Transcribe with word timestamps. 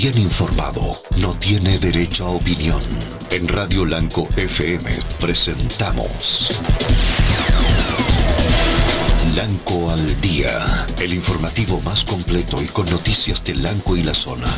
bien 0.00 0.16
informado 0.16 1.02
no 1.18 1.34
tiene 1.34 1.78
derecho 1.78 2.24
a 2.24 2.30
opinión. 2.30 2.80
En 3.30 3.46
Radio 3.46 3.84
Lanco 3.84 4.30
FM 4.34 4.88
presentamos 5.20 6.52
Lanco 9.36 9.90
al 9.90 10.18
Día, 10.22 10.86
el 11.00 11.12
informativo 11.12 11.82
más 11.82 12.06
completo 12.06 12.62
y 12.62 12.66
con 12.68 12.88
noticias 12.88 13.44
de 13.44 13.56
Lanco 13.56 13.94
y 13.94 14.02
la 14.02 14.14
zona. 14.14 14.48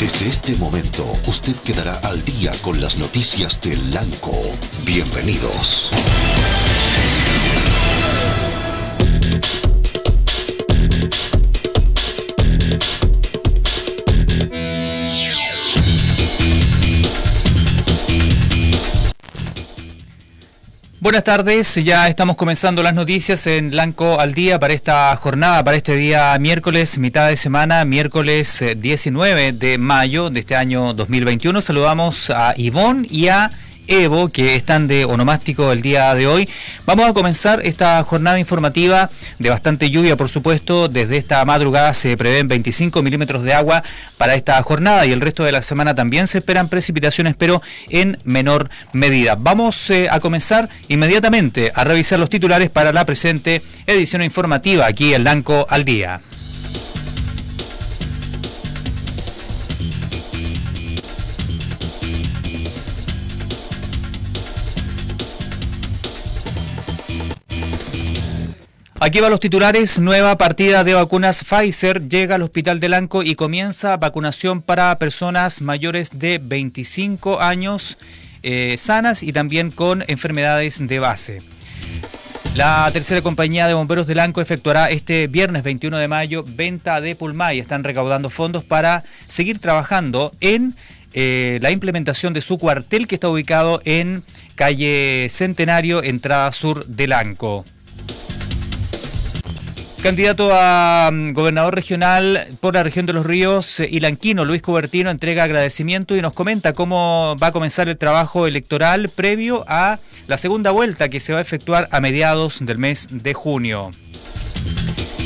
Desde 0.00 0.30
este 0.30 0.56
momento, 0.56 1.04
usted 1.26 1.56
quedará 1.56 1.96
al 1.96 2.24
día 2.24 2.52
con 2.62 2.80
las 2.80 2.96
noticias 2.96 3.60
de 3.60 3.76
Lanco. 3.76 4.40
Bienvenidos. 4.86 5.90
Buenas 21.08 21.24
tardes, 21.24 21.74
ya 21.76 22.06
estamos 22.06 22.36
comenzando 22.36 22.82
las 22.82 22.92
noticias 22.92 23.46
en 23.46 23.70
Blanco 23.70 24.20
al 24.20 24.34
día 24.34 24.60
para 24.60 24.74
esta 24.74 25.16
jornada, 25.16 25.64
para 25.64 25.78
este 25.78 25.96
día 25.96 26.38
miércoles, 26.38 26.98
mitad 26.98 27.30
de 27.30 27.38
semana, 27.38 27.86
miércoles 27.86 28.62
19 28.76 29.48
eh, 29.48 29.52
de 29.54 29.78
mayo 29.78 30.28
de 30.28 30.40
este 30.40 30.54
año 30.54 30.92
2021. 30.92 31.62
Saludamos 31.62 32.28
a 32.28 32.52
Ivonne 32.58 33.06
y 33.10 33.28
a 33.28 33.50
Evo, 33.88 34.28
que 34.28 34.54
están 34.54 34.86
de 34.86 35.04
onomástico 35.04 35.72
el 35.72 35.82
día 35.82 36.14
de 36.14 36.26
hoy. 36.26 36.48
Vamos 36.86 37.08
a 37.08 37.14
comenzar 37.14 37.60
esta 37.64 38.02
jornada 38.04 38.38
informativa 38.38 39.10
de 39.38 39.50
bastante 39.50 39.90
lluvia, 39.90 40.16
por 40.16 40.28
supuesto. 40.28 40.88
Desde 40.88 41.16
esta 41.16 41.44
madrugada 41.44 41.94
se 41.94 42.16
prevén 42.16 42.48
25 42.48 43.02
milímetros 43.02 43.44
de 43.44 43.54
agua 43.54 43.82
para 44.18 44.34
esta 44.34 44.62
jornada 44.62 45.06
y 45.06 45.12
el 45.12 45.22
resto 45.22 45.42
de 45.42 45.52
la 45.52 45.62
semana 45.62 45.94
también 45.94 46.26
se 46.26 46.38
esperan 46.38 46.68
precipitaciones, 46.68 47.34
pero 47.36 47.62
en 47.88 48.18
menor 48.24 48.68
medida. 48.92 49.36
Vamos 49.38 49.88
eh, 49.90 50.08
a 50.10 50.20
comenzar 50.20 50.68
inmediatamente 50.88 51.72
a 51.74 51.84
revisar 51.84 52.18
los 52.18 52.30
titulares 52.30 52.70
para 52.70 52.92
la 52.92 53.06
presente 53.06 53.62
edición 53.86 54.22
informativa 54.22 54.86
aquí 54.86 55.14
en 55.14 55.22
Blanco 55.22 55.66
al 55.68 55.84
Día. 55.84 56.20
Aquí 69.00 69.20
van 69.20 69.30
los 69.30 69.38
titulares. 69.38 70.00
Nueva 70.00 70.36
partida 70.38 70.82
de 70.82 70.92
vacunas 70.92 71.44
Pfizer 71.44 72.08
llega 72.08 72.34
al 72.34 72.42
Hospital 72.42 72.80
de 72.80 72.88
Lanco 72.88 73.22
y 73.22 73.36
comienza 73.36 73.96
vacunación 73.96 74.60
para 74.60 74.98
personas 74.98 75.62
mayores 75.62 76.18
de 76.18 76.40
25 76.42 77.40
años 77.40 77.96
eh, 78.42 78.74
sanas 78.76 79.22
y 79.22 79.32
también 79.32 79.70
con 79.70 80.02
enfermedades 80.08 80.84
de 80.84 80.98
base. 80.98 81.42
La 82.56 82.90
tercera 82.92 83.22
compañía 83.22 83.68
de 83.68 83.74
bomberos 83.74 84.08
de 84.08 84.16
Lanco 84.16 84.40
efectuará 84.40 84.90
este 84.90 85.28
viernes 85.28 85.62
21 85.62 85.96
de 85.96 86.08
mayo 86.08 86.44
venta 86.44 87.00
de 87.00 87.14
Pulmay. 87.14 87.60
Están 87.60 87.84
recaudando 87.84 88.30
fondos 88.30 88.64
para 88.64 89.04
seguir 89.28 89.60
trabajando 89.60 90.32
en 90.40 90.74
eh, 91.14 91.60
la 91.62 91.70
implementación 91.70 92.32
de 92.32 92.40
su 92.40 92.58
cuartel 92.58 93.06
que 93.06 93.14
está 93.14 93.28
ubicado 93.28 93.80
en 93.84 94.24
calle 94.56 95.28
Centenario, 95.30 96.02
entrada 96.02 96.50
sur 96.50 96.84
de 96.86 97.06
Lanco. 97.06 97.64
Candidato 100.02 100.50
a 100.52 101.10
mm, 101.12 101.32
gobernador 101.32 101.74
regional 101.74 102.46
por 102.60 102.74
la 102.74 102.84
región 102.84 103.04
de 103.04 103.12
los 103.12 103.26
ríos, 103.26 103.80
eh, 103.80 103.88
Ilanquino, 103.90 104.44
Luis 104.44 104.62
Cubertino, 104.62 105.10
entrega 105.10 105.42
agradecimiento 105.42 106.16
y 106.16 106.22
nos 106.22 106.32
comenta 106.34 106.72
cómo 106.72 107.36
va 107.42 107.48
a 107.48 107.52
comenzar 107.52 107.88
el 107.88 107.98
trabajo 107.98 108.46
electoral 108.46 109.08
previo 109.08 109.64
a 109.66 109.98
la 110.28 110.38
segunda 110.38 110.70
vuelta 110.70 111.08
que 111.08 111.18
se 111.18 111.32
va 111.32 111.40
a 111.40 111.42
efectuar 111.42 111.88
a 111.90 112.00
mediados 112.00 112.64
del 112.64 112.78
mes 112.78 113.08
de 113.10 113.34
junio. 113.34 113.90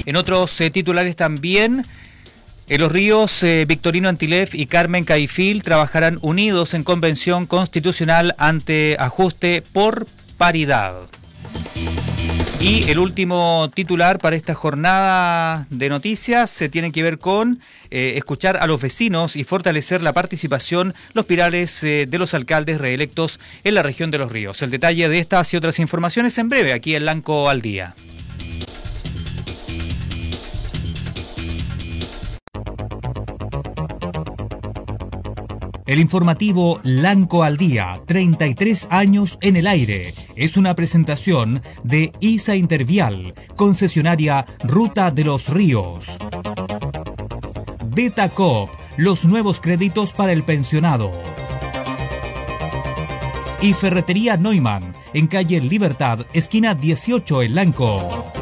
En 0.07 0.17
otros 0.17 0.59
eh, 0.63 0.71
titulares 0.71 1.17
también, 1.17 1.85
en 2.67 2.81
los 2.81 2.91
ríos 2.91 3.43
eh, 3.43 3.67
Victorino 3.69 4.09
Antilef 4.09 4.55
y 4.55 4.65
Carmen 4.67 5.05
Caifil 5.05 5.63
trabajarán 5.63 6.19
unidos 6.23 6.73
en 6.73 6.83
convención 6.83 7.47
constitucional 7.47 8.35
ante 8.39 8.97
ajuste 8.99 9.63
por 9.73 10.07
paridad. 10.39 10.95
Y 12.63 12.89
el 12.89 13.01
último 13.01 13.69
titular 13.75 14.19
para 14.21 14.37
esta 14.37 14.55
jornada 14.55 15.67
de 15.69 15.89
noticias 15.89 16.49
se 16.49 16.69
tiene 16.69 16.93
que 16.93 17.03
ver 17.03 17.19
con 17.19 17.59
eh, 17.91 18.15
escuchar 18.17 18.57
a 18.57 18.69
los 18.69 18.81
vecinos 18.81 19.35
y 19.35 19.43
fortalecer 19.43 20.01
la 20.01 20.13
participación, 20.13 20.95
los 21.13 21.27
pirales 21.27 21.83
eh, 21.83 22.07
de 22.09 22.19
los 22.19 22.35
alcaldes 22.35 22.81
reelectos 22.81 23.41
en 23.65 23.75
la 23.75 23.83
región 23.83 24.13
de 24.13 24.19
los 24.19 24.31
ríos. 24.31 24.63
El 24.63 24.71
detalle 24.71 25.09
de 25.09 25.19
estas 25.19 25.53
y 25.53 25.57
otras 25.57 25.81
informaciones 25.81 26.39
en 26.39 26.49
breve 26.49 26.73
aquí 26.73 26.95
en 26.95 27.05
Lanco 27.05 27.51
al 27.51 27.63
Día. 27.63 27.97
El 35.93 36.01
informativo 36.01 36.81
Lanco 36.85 37.43
al 37.43 37.59
Día, 37.59 38.01
33 38.07 38.87
años 38.89 39.37
en 39.43 39.59
el 39.59 39.67
aire, 39.67 40.15
es 40.37 40.57
una 40.57 40.75
presentación 40.75 41.61
de 41.85 42.13
ISA 42.19 42.57
Intervial, 42.57 43.35
concesionaria 43.57 44.47
Ruta 44.65 45.11
de 45.11 45.25
los 45.25 45.51
Ríos. 45.51 46.17
Betacop, 47.95 48.71
los 48.97 49.27
nuevos 49.27 49.61
créditos 49.61 50.15
para 50.15 50.33
el 50.33 50.45
pensionado. 50.45 51.13
Y 53.61 53.75
Ferretería 53.75 54.39
Neumann, 54.39 54.95
en 55.13 55.27
calle 55.27 55.61
Libertad, 55.61 56.21
esquina 56.33 56.75
18 56.75 57.43
en 57.43 57.55
Lanco. 57.55 58.42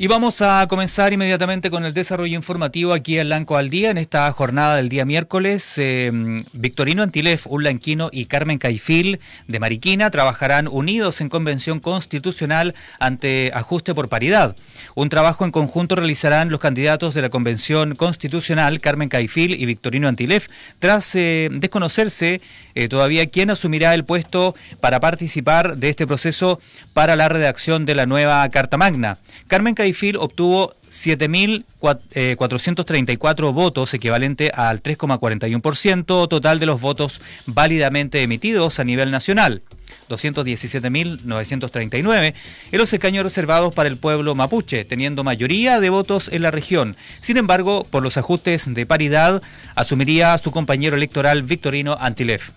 Y 0.00 0.06
vamos 0.06 0.42
a 0.42 0.64
comenzar 0.68 1.12
inmediatamente 1.12 1.72
con 1.72 1.84
el 1.84 1.92
desarrollo 1.92 2.36
informativo 2.36 2.92
aquí 2.92 3.18
en 3.18 3.26
Blanco 3.26 3.56
al 3.56 3.68
Día, 3.68 3.90
en 3.90 3.98
esta 3.98 4.30
jornada 4.30 4.76
del 4.76 4.88
día 4.88 5.04
miércoles. 5.04 5.74
Eh, 5.76 6.44
Victorino 6.52 7.02
Antilef, 7.02 7.48
un 7.48 7.64
lanquino 7.64 8.08
y 8.12 8.26
Carmen 8.26 8.58
Caifil 8.58 9.18
de 9.48 9.58
Mariquina 9.58 10.08
trabajarán 10.12 10.68
unidos 10.68 11.20
en 11.20 11.28
convención 11.28 11.80
constitucional 11.80 12.76
ante 13.00 13.50
ajuste 13.52 13.92
por 13.92 14.08
paridad. 14.08 14.54
Un 14.94 15.08
trabajo 15.08 15.44
en 15.44 15.50
conjunto 15.50 15.96
realizarán 15.96 16.50
los 16.50 16.60
candidatos 16.60 17.14
de 17.14 17.22
la 17.22 17.30
convención 17.30 17.96
constitucional, 17.96 18.80
Carmen 18.80 19.08
Caifil 19.08 19.60
y 19.60 19.66
Victorino 19.66 20.06
Antilef, 20.06 20.46
tras 20.78 21.12
eh, 21.16 21.48
desconocerse 21.50 22.40
eh, 22.76 22.86
todavía 22.86 23.26
quién 23.26 23.50
asumirá 23.50 23.94
el 23.94 24.04
puesto 24.04 24.54
para 24.78 25.00
participar 25.00 25.76
de 25.76 25.88
este 25.88 26.06
proceso 26.06 26.60
para 26.92 27.16
la 27.16 27.28
redacción 27.28 27.84
de 27.84 27.96
la 27.96 28.06
nueva 28.06 28.48
Carta 28.50 28.76
Magna. 28.76 29.18
Carmen 29.48 29.74
Caifil 29.74 29.87
obtuvo 30.18 30.74
7.434 30.90 33.52
votos, 33.52 33.94
equivalente 33.94 34.50
al 34.54 34.82
3,41% 34.82 36.28
total 36.28 36.58
de 36.58 36.66
los 36.66 36.80
votos 36.80 37.20
válidamente 37.46 38.22
emitidos 38.22 38.80
a 38.80 38.84
nivel 38.84 39.10
nacional. 39.10 39.62
217.939 40.08 42.34
en 42.72 42.78
los 42.78 42.92
escaños 42.92 43.24
reservados 43.24 43.72
para 43.74 43.88
el 43.88 43.96
pueblo 43.96 44.34
mapuche, 44.34 44.84
teniendo 44.84 45.24
mayoría 45.24 45.80
de 45.80 45.90
votos 45.90 46.28
en 46.32 46.42
la 46.42 46.50
región. 46.50 46.96
Sin 47.20 47.36
embargo, 47.36 47.86
por 47.90 48.02
los 48.02 48.16
ajustes 48.16 48.72
de 48.72 48.86
paridad, 48.86 49.42
asumiría 49.74 50.38
su 50.38 50.50
compañero 50.50 50.96
electoral 50.96 51.42
Victorino 51.42 51.98
Antilef. 52.00 52.50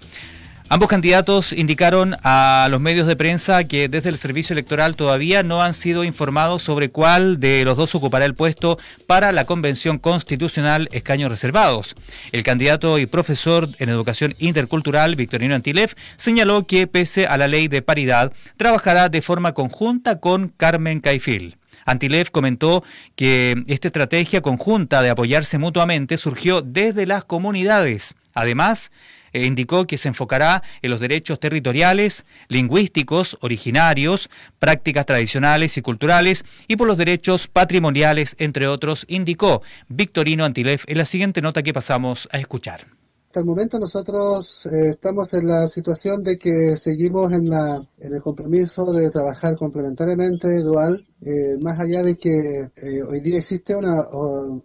Ambos 0.74 0.88
candidatos 0.88 1.52
indicaron 1.52 2.16
a 2.24 2.70
los 2.72 2.80
medios 2.80 3.06
de 3.06 3.18
prensa 3.18 3.66
que 3.66 3.90
desde 3.90 4.08
el 4.08 4.18
servicio 4.18 4.54
electoral 4.54 4.96
todavía 4.96 5.44
no 5.44 5.62
han 5.62 5.74
sido 5.74 6.06
informados 6.06 6.64
sobre 6.64 6.90
cuál 6.90 7.42
de 7.42 7.66
los 7.66 7.76
dos 7.76 7.94
ocupará 7.94 8.24
el 8.24 8.36
puesto 8.36 8.80
para 9.06 9.34
la 9.34 9.44
Convención 9.44 10.00
Constitucional 10.00 10.88
Escaños 10.94 11.30
Reservados. 11.30 11.94
El 12.32 12.44
candidato 12.44 13.00
y 13.00 13.06
profesor 13.06 13.68
en 13.80 13.90
educación 13.90 14.34
intercultural, 14.40 15.18
Victorino 15.18 15.56
Antilef, 15.56 15.96
señaló 16.16 16.66
que 16.66 16.88
pese 16.88 17.28
a 17.28 17.38
la 17.38 17.50
ley 17.50 17.68
de 17.68 17.82
paridad, 17.82 18.32
trabajará 18.56 19.10
de 19.10 19.22
forma 19.22 19.54
conjunta 19.54 20.22
con 20.22 20.54
Carmen 20.56 21.02
Caifil. 21.02 21.58
Antilef 21.86 22.30
comentó 22.30 22.82
que 23.18 23.62
esta 23.68 23.90
estrategia 23.90 24.42
conjunta 24.42 25.02
de 25.02 25.10
apoyarse 25.10 25.58
mutuamente 25.58 26.16
surgió 26.16 26.62
desde 26.62 27.06
las 27.08 27.26
comunidades 27.26 28.16
Además, 28.34 28.92
eh, 29.34 29.46
indicó 29.46 29.88
que 29.88 29.98
se 29.98 30.08
enfocará 30.08 30.64
en 30.82 30.92
los 30.92 31.00
derechos 31.00 31.40
territoriales, 31.40 32.26
lingüísticos, 32.48 33.38
originarios, 33.42 34.30
prácticas 34.60 35.06
tradicionales 35.06 35.78
y 35.78 35.82
culturales 35.82 36.46
y 36.68 36.76
por 36.76 36.88
los 36.88 36.98
derechos 36.98 37.48
patrimoniales, 37.48 38.36
entre 38.40 38.68
otros, 38.68 39.06
indicó 39.08 39.62
Victorino 39.88 40.46
Antilef 40.46 40.84
en 40.88 40.98
la 40.98 41.06
siguiente 41.06 41.42
nota 41.42 41.64
que 41.64 41.74
pasamos 41.74 42.28
a 42.32 42.38
escuchar. 42.38 43.01
Hasta 43.32 43.40
el 43.40 43.46
momento 43.46 43.80
nosotros 43.80 44.66
eh, 44.66 44.90
estamos 44.90 45.34
en 45.34 45.48
la 45.48 45.66
situación 45.70 46.22
de 46.22 46.38
que 46.38 46.76
seguimos 46.76 47.32
en, 47.32 47.50
la, 47.50 47.82
en 47.98 48.14
el 48.14 48.22
compromiso 48.22 48.84
de 48.92 49.10
trabajar 49.10 49.56
complementariamente, 49.56 50.50
dual, 50.62 51.08
eh, 51.22 51.56
más 51.62 51.80
allá 51.80 52.04
de 52.04 52.18
que 52.18 52.30
eh, 52.30 53.02
hoy 53.10 53.22
día 53.22 53.38
existe 53.38 53.74
una 53.74 53.96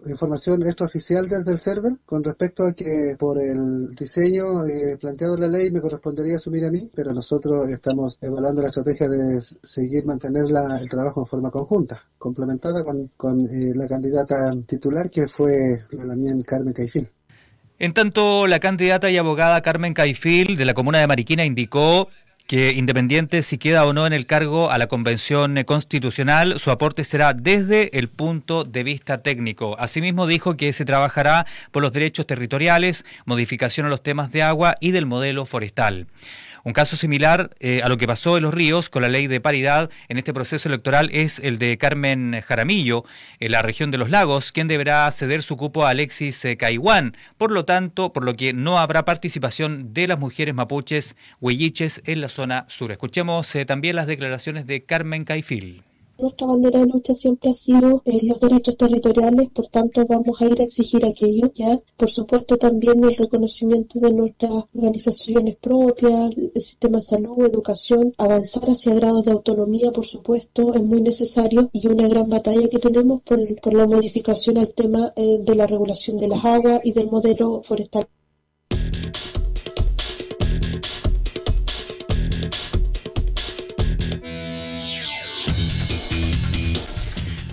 información 0.07 0.67
extraoficial 0.67 1.29
desde 1.29 1.53
el 1.53 1.61
server 1.61 1.93
con 2.05 2.25
respecto 2.25 2.65
a 2.65 2.73
que 2.73 3.15
por 3.17 3.41
el 3.41 3.95
diseño 3.95 4.65
planteado 4.99 5.35
en 5.35 5.43
la 5.43 5.49
ley 5.49 5.71
me 5.71 5.81
correspondería 5.81 6.39
asumir 6.39 6.65
a 6.65 6.71
mí, 6.73 6.91
pero 6.93 7.13
nosotros 7.13 7.69
estamos 7.69 8.19
evaluando 8.21 8.63
la 8.63 8.69
estrategia 8.69 9.07
de 9.09 9.43
seguir 9.63 10.05
mantener 10.07 10.47
el 10.47 10.89
trabajo 10.89 11.21
en 11.21 11.27
forma 11.27 11.53
conjunta, 11.53 12.03
complementada 12.19 12.83
con, 12.83 13.13
con 13.17 13.47
la 13.49 13.87
candidata 13.87 14.51
titular 14.67 15.09
que 15.09 15.29
fue 15.29 15.85
la 15.93 16.17
mía 16.17 16.35
Carmen 16.45 16.75
Caifín. 16.75 17.09
En 17.79 17.93
tanto, 17.93 18.47
la 18.47 18.59
candidata 18.59 19.11
y 19.11 19.19
abogada 19.19 19.61
Carmen 19.61 19.93
Caifil 19.93 20.57
de 20.57 20.65
la 20.65 20.73
comuna 20.73 20.99
de 20.99 21.07
Mariquina 21.07 21.45
indicó 21.45 22.09
que 22.47 22.73
independiente 22.73 23.43
si 23.43 23.59
queda 23.59 23.85
o 23.85 23.93
no 23.93 24.07
en 24.07 24.15
el 24.15 24.25
cargo 24.25 24.71
a 24.71 24.79
la 24.79 24.87
Convención 24.87 25.63
Constitucional, 25.65 26.59
su 26.59 26.71
aporte 26.71 27.05
será 27.05 27.35
desde 27.35 27.99
el 27.99 28.09
punto 28.09 28.65
de 28.65 28.83
vista 28.83 29.19
técnico. 29.19 29.77
Asimismo, 29.79 30.27
dijo 30.27 30.57
que 30.57 30.73
se 30.73 30.87
trabajará 30.87 31.45
por 31.71 31.83
los 31.83 31.93
derechos 31.93 32.27
territoriales, 32.27 33.05
modificación 33.27 33.85
a 33.85 33.91
los 33.91 34.03
temas 34.03 34.33
de 34.33 34.43
agua 34.43 34.77
y 34.81 34.93
del 34.93 35.05
modelo 35.05 35.45
forestal. 35.45 36.07
Un 36.67 36.73
caso 36.73 36.97
similar 36.97 37.51
eh, 37.61 37.81
a 37.85 37.89
lo 37.89 37.97
que 37.97 38.09
pasó 38.09 38.37
en 38.37 38.43
Los 38.43 38.53
Ríos 38.53 38.89
con 38.89 39.03
la 39.03 39.09
ley 39.09 39.29
de 39.29 39.41
paridad 39.41 39.89
en 40.09 40.19
este 40.19 40.35
proceso 40.35 40.69
electoral 40.69 41.11
es 41.13 41.39
el 41.39 41.61
de 41.61 41.79
Carmen 41.79 42.43
Jaramillo, 42.45 43.05
en 43.39 43.53
la 43.53 43.63
región 43.63 43.93
de 43.93 43.99
Los 43.99 44.11
Lagos, 44.11 44.51
quien 44.51 44.67
deberá 44.67 45.09
ceder 45.13 45.45
su 45.45 45.57
cupo 45.57 45.87
a 45.87 45.91
Alexis 45.91 46.45
eh, 46.45 46.57
Caihuán. 46.57 47.17
Por 47.39 47.53
lo 47.53 47.65
tanto, 47.65 48.13
por 48.13 48.25
lo 48.25 48.35
que 48.35 48.53
no 48.53 48.81
habrá 48.81 49.05
participación 49.05 49.95
de 49.95 50.09
las 50.09 50.19
mujeres 50.19 50.57
mapuches 50.57 51.15
huelliches 51.41 52.03
en 52.05 52.21
la 52.21 52.29
zona 52.29 52.65
sur. 52.67 52.91
Escuchemos 52.91 53.55
eh, 53.55 53.65
también 53.65 53.95
las 53.95 54.09
declaraciones 54.09 54.67
de 54.67 54.83
Carmen 54.83 55.23
Caifil. 55.23 55.86
Nuestra 56.19 56.47
bandera 56.47 56.81
de 56.81 56.87
lucha 56.87 57.15
siempre 57.15 57.51
ha 57.51 57.55
sido 57.55 58.01
eh, 58.07 58.21
los 58.23 58.41
derechos 58.41 58.79
territoriales, 58.79 59.51
por 59.51 59.67
tanto 59.69 60.07
vamos 60.07 60.41
a 60.41 60.47
ir 60.47 60.59
a 60.63 60.65
exigir 60.65 61.05
aquello, 61.05 61.51
ya 61.53 61.79
por 61.99 62.09
supuesto 62.09 62.57
también 62.57 63.05
el 63.05 63.15
reconocimiento 63.17 64.01
de 64.01 64.15
nuestras 64.15 64.65
organizaciones 64.75 65.57
propias, 65.57 66.33
el 66.55 66.63
sistema 66.63 66.99
de 66.99 67.03
salud, 67.03 67.45
educación, 67.45 68.15
avanzar 68.17 68.65
hacia 68.65 68.95
grados 68.95 69.27
de 69.27 69.33
autonomía, 69.33 69.93
por 69.93 70.07
supuesto, 70.07 70.73
es 70.73 70.83
muy 70.83 71.03
necesario 71.03 71.69
y 71.75 71.87
una 71.87 72.09
gran 72.09 72.31
batalla 72.31 72.67
que 72.71 72.79
tenemos 72.79 73.21
por, 73.23 73.39
por 73.61 73.75
la 73.75 73.87
modificación 73.87 74.57
al 74.57 74.73
tema 74.73 75.13
eh, 75.17 75.39
de 75.41 75.55
la 75.55 75.67
regulación 75.67 76.17
de 76.17 76.29
las 76.29 76.43
aguas 76.43 76.81
y 76.83 76.93
del 76.93 77.11
modelo 77.11 77.61
forestal. 77.63 78.07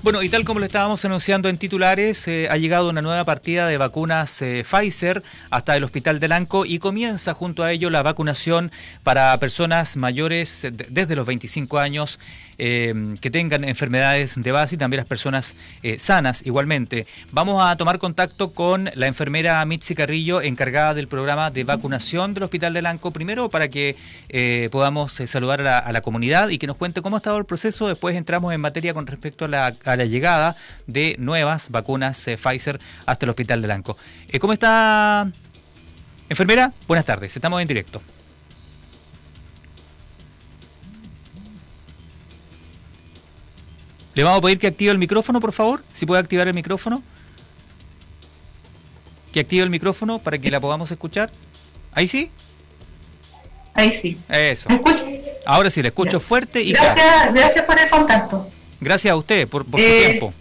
Bueno, 0.04 0.22
y 0.22 0.28
tal 0.28 0.44
como 0.44 0.60
lo 0.60 0.66
estábamos 0.66 1.06
anunciando 1.06 1.48
en 1.48 1.58
titulares, 1.58 2.28
eh, 2.28 2.50
ha 2.52 2.58
llegado 2.58 2.90
una 2.90 3.02
nueva 3.02 3.24
partida 3.24 3.68
de 3.68 3.78
vacunas 3.78 4.42
eh, 4.42 4.66
Pfizer 4.70 5.24
hasta 5.50 5.78
el 5.78 5.86
Hospital 5.86 6.20
de 6.20 6.28
Lanco 6.28 6.66
y 6.66 6.80
comienza 6.80 7.34
junto 7.34 7.64
a 7.64 7.72
ello 7.72 7.90
la 7.90 8.02
vacunación 8.04 8.70
para 9.04 9.40
personas 9.40 9.96
mayores 9.96 10.68
desde 10.90 11.16
los 11.16 11.26
25 11.26 11.80
años 11.80 12.20
eh, 12.58 13.16
que 13.22 13.32
tengan 13.32 13.64
enfermedades 13.64 14.42
de 14.42 14.52
base 14.52 14.76
y 14.76 14.78
también 14.78 15.00
las 15.00 15.08
personas 15.08 15.56
eh, 15.82 16.00
sanas 16.00 16.46
igualmente. 16.46 17.08
Vamos 17.32 17.64
a 17.64 17.76
tomar 17.78 18.00
contacto 18.00 18.52
con 18.52 18.90
la 18.96 19.08
enfermera 19.08 19.64
Mitzi 19.66 19.96
Carrillo, 19.96 20.42
encargada 20.42 20.94
del 20.94 21.08
programa 21.08 21.52
de 21.52 21.64
vacunación 21.64 22.34
del 22.34 22.44
Hospital 22.44 22.74
de 22.74 22.82
Lanco, 22.82 23.12
primero 23.12 23.50
para 23.50 23.68
que 23.70 23.96
eh, 24.30 24.70
podamos 24.72 25.14
saludar 25.14 25.62
a 25.66 25.92
la, 25.92 26.02
comunidad 26.02 26.50
y 26.50 26.58
que 26.58 26.68
nos 26.68 26.76
cuente 26.76 27.02
cómo 27.02 27.16
ha 27.16 27.20
estado 27.20 27.38
el 27.38 27.46
proceso. 27.46 27.88
Después 27.88 28.16
entramos 28.16 28.54
en 28.54 28.62
materia 28.62 28.94
con 28.94 29.08
respecto 29.08 29.46
a 29.46 29.48
la, 29.48 29.76
a 29.86 29.96
la 29.96 30.06
llegada 30.06 30.56
de 30.86 31.16
nuevas 31.18 31.70
vacunas 31.70 32.26
Pfizer 32.26 32.80
hasta 33.06 33.26
el 33.26 33.30
Hospital 33.30 33.62
de 33.62 33.68
Lanco. 33.68 33.98
¿Cómo 34.40 34.54
está, 34.54 35.32
enfermera? 36.30 36.74
Buenas 36.88 37.06
tardes, 37.06 37.36
estamos 37.36 37.62
en 37.62 37.68
directo. 37.68 38.02
Le 44.16 44.24
vamos 44.24 44.40
a 44.40 44.42
pedir 44.42 44.60
que 44.60 44.68
active 44.68 44.92
el 44.92 44.98
micrófono, 44.98 45.42
por 45.42 45.52
favor. 45.52 45.84
Si 45.92 46.06
puede 46.06 46.22
activar 46.22 46.48
el 46.48 46.54
micrófono. 46.54 47.02
Que 49.32 49.40
active 49.40 49.64
el 49.64 49.70
micrófono 49.70 50.20
para 50.20 50.38
que 50.38 50.52
la 50.52 50.60
podamos 50.60 50.92
escuchar. 50.92 51.32
¿Ahí 51.94 52.08
sí? 52.08 52.32
Ahí 53.74 53.92
sí. 53.92 54.20
Eso. 54.30 54.70
¿Me? 54.70 54.82
Ahora 55.46 55.72
sí, 55.72 55.82
le 55.82 55.88
escucho 55.88 56.20
fuerte 56.20 56.62
y 56.62 56.74
gracias, 56.74 57.34
Gracias 57.34 57.66
por 57.66 57.80
el 57.80 57.90
contacto. 57.90 58.50
Gracias 58.80 59.12
a 59.12 59.16
usted 59.16 59.48
por, 59.48 59.66
su 59.66 59.78
eh, 59.78 60.06
tiempo. 60.08 60.34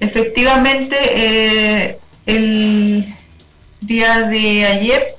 Efectivamente, 0.00 0.96
eh, 0.98 1.98
el 2.26 3.14
día 3.80 4.22
de 4.22 4.66
ayer 4.66 5.16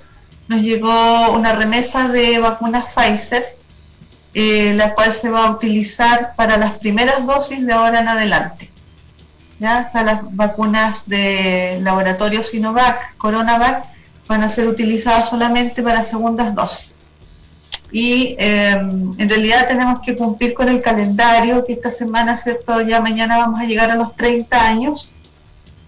nos 0.47 0.61
llegó 0.61 1.31
una 1.31 1.53
remesa 1.53 2.09
de 2.09 2.39
vacunas 2.39 2.85
Pfizer 2.93 3.55
eh, 4.33 4.73
la 4.73 4.95
cual 4.95 5.13
se 5.13 5.29
va 5.29 5.45
a 5.45 5.51
utilizar 5.51 6.33
para 6.35 6.57
las 6.57 6.79
primeras 6.79 7.25
dosis 7.25 7.65
de 7.65 7.73
ahora 7.73 7.99
en 7.99 8.07
adelante. 8.07 8.69
¿ya? 9.59 9.89
Las 9.93 10.21
vacunas 10.35 11.07
de 11.07 11.79
laboratorio 11.81 12.43
Sinovac, 12.43 13.15
Coronavac, 13.17 13.85
van 14.27 14.41
a 14.41 14.49
ser 14.49 14.67
utilizadas 14.67 15.29
solamente 15.29 15.83
para 15.83 16.03
segundas 16.03 16.55
dosis. 16.55 16.91
Y 17.91 18.35
em, 18.39 19.13
en 19.19 19.29
realidad 19.29 19.67
tenemos 19.67 19.99
que 20.01 20.15
cumplir 20.15 20.55
con 20.55 20.67
el 20.67 20.81
calendario, 20.81 21.63
que 21.63 21.73
esta 21.73 21.91
semana, 21.91 22.35
¿cierto? 22.37 22.81
Ya 22.81 22.99
mañana 22.99 23.37
vamos 23.37 23.61
a 23.61 23.65
llegar 23.65 23.91
a 23.91 23.95
los 23.95 24.15
30 24.15 24.67
años. 24.67 25.11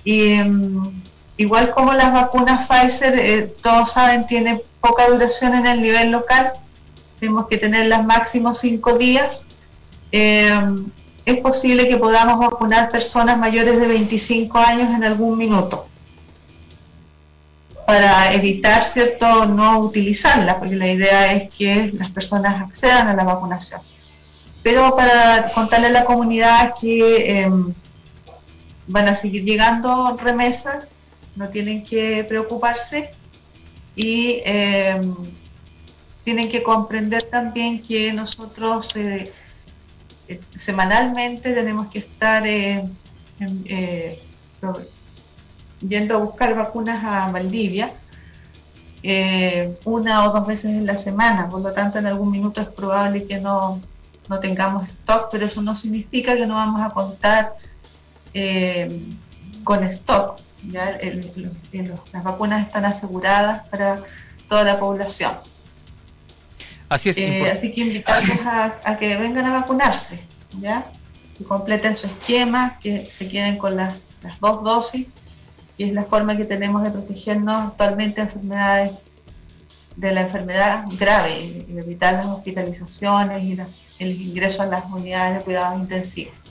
Y 0.03 0.33
em, 0.33 1.01
igual 1.38 1.71
como 1.71 1.94
las 1.94 2.13
vacunas 2.13 2.68
Pfizer, 2.68 3.18
eh, 3.18 3.56
todos 3.63 3.92
saben, 3.92 4.28
tiene 4.28 4.61
poca 4.81 5.09
duración 5.09 5.56
en 5.56 5.66
el 5.66 5.81
nivel 5.81 6.11
local 6.11 6.54
tenemos 7.19 7.48
que 7.48 7.57
tenerlas 7.57 8.06
máximo 8.06 8.54
cinco 8.54 8.98
días. 8.98 9.48
Eh, 10.12 10.52
es 11.26 11.38
posible 11.40 11.88
que 11.88 11.98
podamos 11.98 12.40
vacunar 12.40 12.92
personas 12.92 13.38
mayores 13.38 13.80
de 13.80 13.88
25 13.88 14.57
años 14.60 14.94
en 14.95 15.04
algún 15.04 15.38
minuto 15.38 15.88
para 17.86 18.34
evitar, 18.34 18.84
¿cierto?, 18.84 19.45
no 19.45 19.80
utilizarla, 19.80 20.57
porque 20.60 20.76
la 20.76 20.92
idea 20.92 21.34
es 21.34 21.54
que 21.54 21.92
las 21.94 22.10
personas 22.10 22.62
accedan 22.62 23.07
a 23.07 23.14
la 23.14 23.24
vacunación. 23.24 23.81
Pero 24.64 24.95
para 24.95 25.52
contarle 25.54 25.88
a 25.88 25.92
la 25.92 26.06
comunidad 26.06 26.74
que 26.81 27.42
em, 27.42 27.74
van 28.88 29.07
a 29.07 29.16
seguir 29.16 29.44
llegando 29.44 30.18
remesas, 30.18 30.92
no 31.36 31.50
tienen 31.50 31.86
que 31.86 32.24
preocuparse 32.24 33.12
y 33.95 34.42
em, 34.45 35.14
tienen 36.25 36.49
que 36.49 36.63
comprender 36.63 37.21
también 37.21 37.81
que 37.81 38.11
nosotros 38.11 38.94
eh, 38.95 39.31
eh, 40.27 40.41
semanalmente 40.55 41.53
tenemos 41.53 41.87
que 41.87 41.99
estar 41.99 42.44
eh, 42.47 42.83
yendo 45.87 46.15
a 46.15 46.17
buscar 46.17 46.55
vacunas 46.55 47.03
a 47.05 47.31
Valdivia 47.31 47.94
una 49.83 50.27
o 50.27 50.33
dos 50.33 50.47
veces 50.47 50.71
en 50.71 50.87
la 50.87 50.97
semana, 50.97 51.47
por 51.47 51.61
lo 51.61 51.71
tanto 51.73 51.99
en 51.99 52.07
algún 52.07 52.31
minuto 52.31 52.59
es 52.59 52.67
probable 52.69 53.27
que 53.27 53.39
no, 53.39 53.79
tengamos 54.41 54.89
stock, 54.89 55.29
pero 55.31 55.45
eso 55.45 55.61
no 55.61 55.75
significa 55.75 56.35
que 56.35 56.47
no 56.47 56.55
vamos 56.55 56.81
a 56.81 56.89
contar 56.89 57.53
con 59.63 59.83
stock. 59.83 60.39
las 60.71 62.23
vacunas 62.23 62.65
están 62.65 62.85
aseguradas 62.85 63.67
para 63.69 64.01
toda 64.49 64.63
la 64.63 64.79
población. 64.79 65.33
Así 66.89 67.09
es. 67.09 67.18
Eh, 67.18 67.49
así 67.51 67.73
que 67.73 67.81
invitarlos 67.81 68.42
a, 68.45 68.97
que 68.97 69.18
vengan 69.18 69.45
a 69.45 69.54
vacunarse, 69.61 70.23
¿ya? 70.59 70.85
Que 71.37 71.44
completen 71.44 71.95
su 71.95 72.07
esquema, 72.07 72.80
que 72.81 73.09
se 73.11 73.27
queden 73.27 73.57
con 73.57 73.75
las, 73.75 73.95
dos 74.39 74.63
dosis, 74.63 75.07
y 75.77 75.83
es 75.85 75.94
la 75.94 76.04
forma 76.04 76.37
que 76.37 76.45
tenemos 76.45 76.83
de 76.83 76.92
protegernos 76.92 77.68
actualmente 77.68 78.21
de 78.21 78.27
enfermedades, 78.27 78.92
de 79.95 80.11
la 80.11 80.21
enfermedad 80.21 80.85
grave, 80.97 81.65
y 81.68 81.77
evitar 81.77 82.13
las 82.13 82.27
hospitalizaciones 82.27 83.44
y 83.44 83.57
el 83.99 84.21
ingreso 84.21 84.63
a 84.63 84.68
las 84.68 84.85
unidades 84.92 85.39
de 85.39 85.44
cuidados 85.44 85.80
intensivos. 85.80 86.44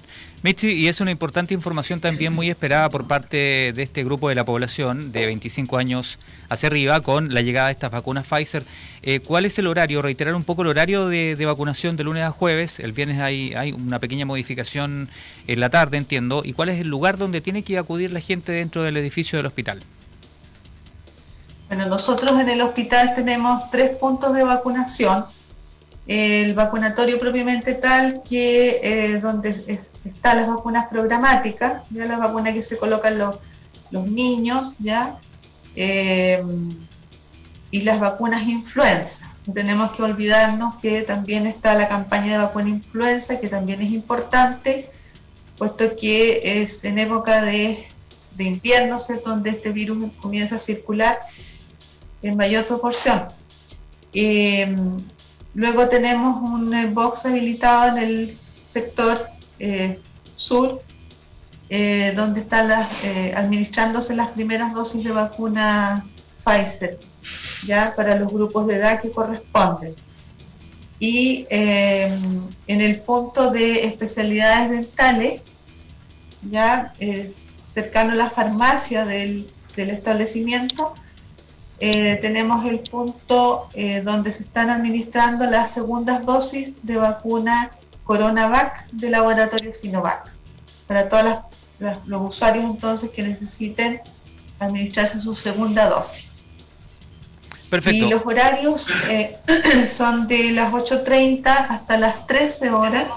Michi, 0.45 0.73
y 0.73 0.89
es 0.89 1.01
una 1.01 1.11
importante 1.11 1.55
información 1.55 2.01
también 2.01 2.31
muy 2.35 2.51
esperada 2.51 2.91
por 2.91 3.07
parte 3.07 3.73
de 3.75 3.83
este 3.83 4.05
grupo 4.05 4.29
de 4.29 4.35
la 4.35 4.45
población 4.45 5.11
de 5.11 5.25
25 5.25 5.79
años 5.79 6.19
hacia 6.51 6.67
arriba 6.67 7.01
con 7.01 7.33
la 7.33 7.41
llegada 7.41 7.69
de 7.69 7.73
estas 7.73 7.91
vacunas 7.91 8.27
Pfizer. 8.27 8.63
Eh, 9.01 9.21
¿Cuál 9.21 9.47
es 9.47 9.59
el 9.59 9.67
horario? 9.67 10.03
Reiterar 10.03 10.35
un 10.35 10.45
poco 10.45 10.61
el 10.61 10.69
horario 10.69 11.09
de, 11.09 11.43
vacunación 11.47 11.97
de 11.97 12.05
lunes 12.05 12.25
a 12.25 12.31
jueves. 12.31 12.79
El 12.79 12.93
viernes 12.93 13.23
hay, 13.23 13.55
hay 13.55 13.73
una 13.73 14.01
pequeña 14.01 14.27
modificación 14.27 15.09
en 15.47 15.61
la 15.61 15.71
tarde, 15.71 15.97
entiendo. 15.97 16.43
¿Y 16.45 16.53
cuál 16.53 16.69
es 16.69 16.79
el 16.79 16.89
lugar 16.89 17.17
donde 17.17 17.41
tiene 17.41 17.63
que 17.63 17.79
acudir 17.79 18.13
la 18.13 18.21
gente 18.21 18.53
dentro 18.53 18.83
del 18.83 18.99
edificio 18.99 19.39
del 19.39 19.47
hospital? 19.47 19.83
Bueno, 21.69 21.87
nosotros 21.87 22.39
en 22.39 22.51
el 22.51 22.61
hospital 22.61 23.15
tenemos 23.15 23.71
tres 23.71 23.97
puntos 23.97 24.35
de 24.35 24.45
vacunación. 24.45 25.25
El 26.07 26.55
vacunatorio 26.55 27.19
propiamente 27.19 27.75
tal 27.75 28.23
que 28.29 28.81
eh, 28.83 29.21
donde 29.21 29.81
están 30.05 30.37
las 30.37 30.49
vacunas 30.49 30.89
programáticas, 30.89 31.83
ya 31.91 32.05
las 32.05 32.19
vacunas 32.19 32.53
que 32.53 32.63
se 32.63 32.77
colocan 32.77 33.19
los, 33.19 33.39
niños, 34.07 34.75
ya, 34.79 35.19
eh, 35.77 36.43
y 37.71 37.81
las 37.83 38.01
vacunas 38.01 38.43
influenza. 38.43 39.33
No 39.47 39.55
tenemos 39.55 39.93
que 39.93 40.03
olvidarnos 40.03 40.77
que 40.77 41.03
también 41.03 41.47
está 41.47 41.75
la 41.75 41.89
campaña 41.89 42.33
de 42.33 42.39
vacuna 42.39 42.69
influenza, 42.71 43.41
que 43.41 43.49
también 43.49 43.81
es 43.83 43.93
importante, 43.93 44.91
puesto 45.59 45.97
que 45.97 46.63
es 46.63 46.85
en 46.85 46.99
época 46.99 47.43
de, 47.43 47.87
de 48.37 48.45
invierno, 48.45 48.97
donde 49.25 49.51
este 49.51 49.71
virus 49.71 50.13
comienza 50.21 50.57
a 50.57 50.59
circular 50.59 51.19
en 52.23 52.37
mayor 52.37 52.67
proporción. 52.67 53.29
Eh, 54.13 54.75
luego 55.55 55.89
tenemos 55.89 56.43
un 56.43 56.75
eh, 56.75 56.87
box 56.87 57.27
habilitado 57.27 57.97
en 57.97 58.03
el 58.03 58.39
sector 58.65 59.27
eh, 59.59 60.01
sur, 60.35 60.83
donde 62.15 62.41
están 62.41 62.71
administrándose 63.35 64.15
las 64.15 64.31
primeras 64.31 64.73
dosis 64.75 65.03
de 65.03 65.11
vacuna 65.11 66.07
Pfizer, 66.45 67.01
ya 67.67 67.95
para 67.97 68.15
los 68.15 68.33
grupos 68.33 68.69
de 68.69 68.77
edad 68.77 69.01
que 69.01 69.11
corresponden. 69.11 69.97
Y 71.01 71.47
en 71.51 72.81
el 72.81 73.01
punto 73.01 73.51
de 73.51 73.87
especialidades 73.87 74.71
dentales, 74.71 75.41
ya 76.49 76.93
cercano 77.73 78.13
a 78.13 78.17
la 78.17 78.31
farmacia 78.31 79.05
del 79.05 79.49
establecimiento, 79.77 80.95
eh, 81.87 82.17
tenemos 82.23 82.65
el 82.65 82.81
punto 82.81 83.69
eh, 83.75 84.01
donde 84.01 84.33
se 84.33 84.45
están 84.45 84.71
administrando 84.71 85.45
las 85.45 85.75
segundas 85.75 86.25
dosis 86.25 86.71
de 86.83 86.97
vacuna 86.97 87.73
CoronaVac 88.05 88.89
de 88.91 89.11
laboratorio 89.11 89.75
Sinovac 89.75 90.31
para 90.87 91.11
todos 91.11 91.41
los 92.07 92.23
usuarios 92.23 92.65
entonces 92.65 93.11
que 93.11 93.23
necesiten 93.23 94.01
administrarse 94.61 95.21
su 95.21 95.35
segunda 95.35 95.91
dosis. 95.91 96.31
Perfecto. 97.69 98.07
Y 98.07 98.09
los 98.09 98.25
horarios 98.25 98.91
eh, 99.11 99.37
son 99.93 100.27
de 100.27 100.53
las 100.53 100.73
8.30 100.73 101.47
hasta 101.69 101.99
las 101.99 102.27
13 102.27 102.71
horas 102.71 103.09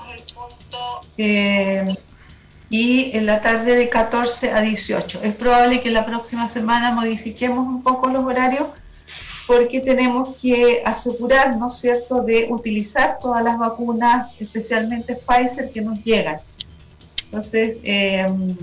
y 2.70 3.12
en 3.14 3.26
la 3.26 3.42
tarde 3.42 3.76
de 3.76 3.90
14 3.90 4.52
a 4.52 4.62
18. 4.62 5.22
Es 5.24 5.36
probable 5.36 5.82
que 5.82 5.90
la 5.90 6.06
próxima 6.06 6.50
semana 6.50 6.92
modifiquemos 6.92 7.66
un 7.68 7.82
poco 7.82 8.10
los 8.10 8.26
horarios 8.26 8.68
porque 9.48 9.80
tenemos 9.80 10.36
que 10.36 10.82
asegurarnos, 10.86 11.80
¿cierto?, 11.80 12.22
de 12.22 12.48
utilizar 12.50 13.18
todas 13.22 13.42
las 13.42 13.58
vacunas, 13.58 14.30
especialmente 14.40 15.16
Pfizer, 15.16 15.72
que 15.72 15.82
nos 15.82 16.04
llegan. 16.04 16.40
Entonces, 17.24 17.78
em, 17.84 18.58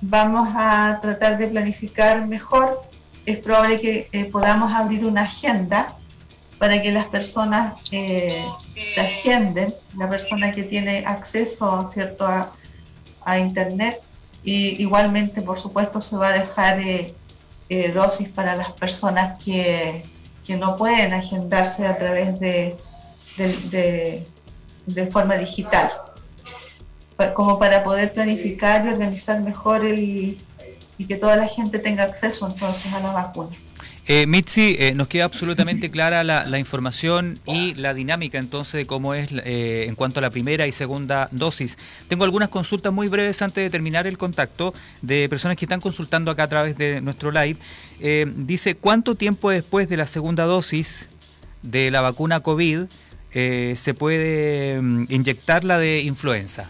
vamos 0.00 0.48
a 0.56 0.98
tratar 1.02 1.36
de 1.36 1.48
planificar 1.48 2.26
mejor. 2.26 2.82
Es 3.26 3.38
probable 3.40 3.78
que 3.80 4.08
eh, 4.10 4.24
podamos 4.24 4.72
abrir 4.72 5.04
una 5.04 5.22
agenda 5.22 5.96
para 6.58 6.80
que 6.80 6.92
las 6.92 7.06
personas 7.06 7.74
eh, 7.90 8.42
se 8.94 9.00
agenden, 9.00 9.74
la 9.98 10.08
persona 10.08 10.52
que 10.52 10.62
tiene 10.62 11.04
acceso, 11.04 11.88
¿cierto?, 11.92 12.26
a 12.26 12.52
a 13.24 13.38
Internet 13.38 14.00
y 14.44 14.82
igualmente, 14.82 15.40
por 15.42 15.58
supuesto, 15.58 16.00
se 16.00 16.16
va 16.16 16.28
a 16.28 16.32
dejar 16.32 16.80
eh, 16.80 17.14
eh, 17.68 17.92
dosis 17.92 18.28
para 18.28 18.56
las 18.56 18.72
personas 18.72 19.42
que, 19.42 20.04
que, 20.44 20.56
no 20.56 20.76
pueden 20.76 21.12
agendarse 21.12 21.86
a 21.86 21.96
través 21.96 22.38
de, 22.40 22.76
de, 23.36 24.26
de, 24.86 25.06
forma 25.06 25.36
digital, 25.36 25.90
como 27.34 27.58
para 27.58 27.84
poder 27.84 28.12
planificar 28.12 28.84
y 28.84 28.88
organizar 28.88 29.40
mejor 29.42 29.84
el, 29.84 30.38
y 30.98 31.06
que 31.06 31.16
toda 31.16 31.36
la 31.36 31.46
gente 31.46 31.78
tenga 31.78 32.04
acceso 32.04 32.46
entonces 32.46 32.92
a 32.92 33.00
la 33.00 33.12
vacuna. 33.12 33.56
Eh, 34.08 34.26
Mitzi, 34.26 34.74
eh, 34.80 34.94
nos 34.96 35.06
queda 35.06 35.24
absolutamente 35.24 35.88
clara 35.90 36.24
la, 36.24 36.58
información 36.58 37.38
y 37.46 37.74
la 37.74 37.94
dinámica 37.94 38.38
entonces 38.38 38.74
de 38.74 38.86
cómo 38.86 39.14
es 39.14 39.28
eh, 39.44 39.84
en 39.86 39.94
cuanto 39.94 40.18
a 40.18 40.22
la 40.22 40.30
primera 40.30 40.66
y 40.66 40.72
segunda 40.72 41.28
dosis. 41.30 41.78
Tengo 42.08 42.24
algunas 42.24 42.48
consultas 42.48 42.92
muy 42.92 43.06
breves 43.06 43.40
antes 43.42 43.62
de 43.62 43.70
terminar 43.70 44.08
el 44.08 44.18
contacto 44.18 44.74
de 45.02 45.28
personas 45.28 45.56
que 45.56 45.66
están 45.66 45.80
consultando 45.80 46.32
acá 46.32 46.44
a 46.44 46.48
través 46.48 46.76
de 46.76 47.00
nuestro 47.00 47.30
live. 47.30 47.56
Eh, 48.00 48.26
dice, 48.36 48.74
¿cuánto 48.74 49.14
tiempo 49.14 49.50
después 49.50 49.88
de 49.88 49.96
la 49.96 50.08
segunda 50.08 50.46
dosis 50.46 51.08
de 51.62 51.92
la 51.92 52.00
vacuna 52.00 52.40
COVID 52.40 52.86
se 53.32 53.94
puede 53.94 54.82
mm, 54.82 55.06
inyectar 55.10 55.62
la 55.62 55.78
de 55.78 56.00
influenza? 56.00 56.68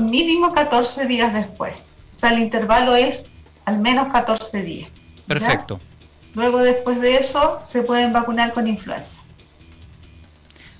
mínimo 0.00 0.52
14 0.54 1.06
días 1.06 1.34
después. 1.34 1.74
O 2.16 2.18
sea, 2.18 2.30
el 2.30 2.40
intervalo 2.40 2.96
es 2.96 3.26
al 3.66 3.78
menos 3.78 4.10
14 4.10 4.62
días. 4.62 4.88
Perfecto. 5.28 5.78
Luego, 6.34 6.58
después 6.58 7.00
de 7.00 7.16
eso, 7.16 7.60
se 7.64 7.82
pueden 7.82 8.12
vacunar 8.12 8.52
con 8.52 8.66
influenza. 8.66 9.20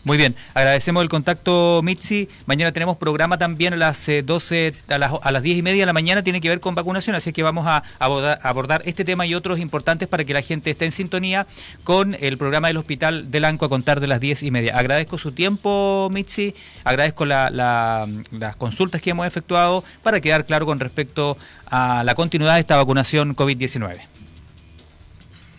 Muy 0.08 0.16
bien, 0.16 0.34
agradecemos 0.54 1.02
el 1.02 1.10
contacto, 1.10 1.82
Mitzi. 1.84 2.30
Mañana 2.46 2.72
tenemos 2.72 2.96
programa 2.96 3.36
también 3.36 3.74
a 3.74 3.76
las 3.76 4.08
12, 4.24 4.68
eh, 4.68 4.74
a 4.88 4.96
las, 4.96 5.12
a 5.20 5.32
las 5.32 5.42
10 5.42 5.58
y 5.58 5.62
media 5.62 5.82
de 5.82 5.86
la 5.86 5.92
mañana, 5.92 6.22
tiene 6.22 6.40
que 6.40 6.48
ver 6.48 6.60
con 6.60 6.74
vacunación, 6.74 7.14
así 7.14 7.30
que 7.30 7.42
vamos 7.42 7.66
a 7.66 7.82
abordar, 7.98 8.80
este 8.86 9.04
tema 9.04 9.26
y 9.26 9.34
otros 9.34 9.58
importantes 9.58 10.08
para 10.08 10.24
que 10.24 10.32
la 10.32 10.40
gente 10.40 10.70
esté 10.70 10.86
en 10.86 10.92
sintonía 10.92 11.46
con 11.84 12.16
el 12.20 12.38
programa 12.38 12.68
del 12.68 12.78
Hospital 12.78 13.30
del 13.30 13.44
Anco 13.44 13.66
a 13.66 13.68
contar 13.68 14.00
de 14.00 14.06
las 14.06 14.18
10 14.18 14.44
y 14.44 14.50
media. 14.50 14.78
Agradezco 14.78 15.18
su 15.18 15.32
tiempo, 15.32 16.08
Mitzi, 16.10 16.54
agradezco 16.84 17.26
las 17.26 18.56
consultas 18.56 19.02
que 19.02 19.10
hemos 19.10 19.26
efectuado 19.26 19.84
para 20.02 20.22
quedar 20.22 20.46
claro 20.46 20.64
con 20.64 20.80
respecto 20.80 21.36
a 21.66 22.02
la 22.02 22.14
continuidad 22.14 22.54
de 22.54 22.60
esta 22.60 22.76
vacunación 22.76 23.36
COVID-19. 23.36 24.17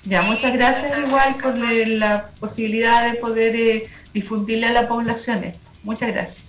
Ya, 0.05 0.21
muchas 0.21 0.53
gracias 0.53 0.97
igual 0.97 1.35
por 1.41 1.55
la 1.55 2.29
posibilidad 2.39 3.11
de 3.11 3.17
poder 3.19 3.55
eh, 3.55 3.87
difundirle 4.13 4.67
a 4.67 4.71
la 4.71 4.87
población 4.87 5.53
Muchas 5.83 6.11
gracias. 6.11 6.48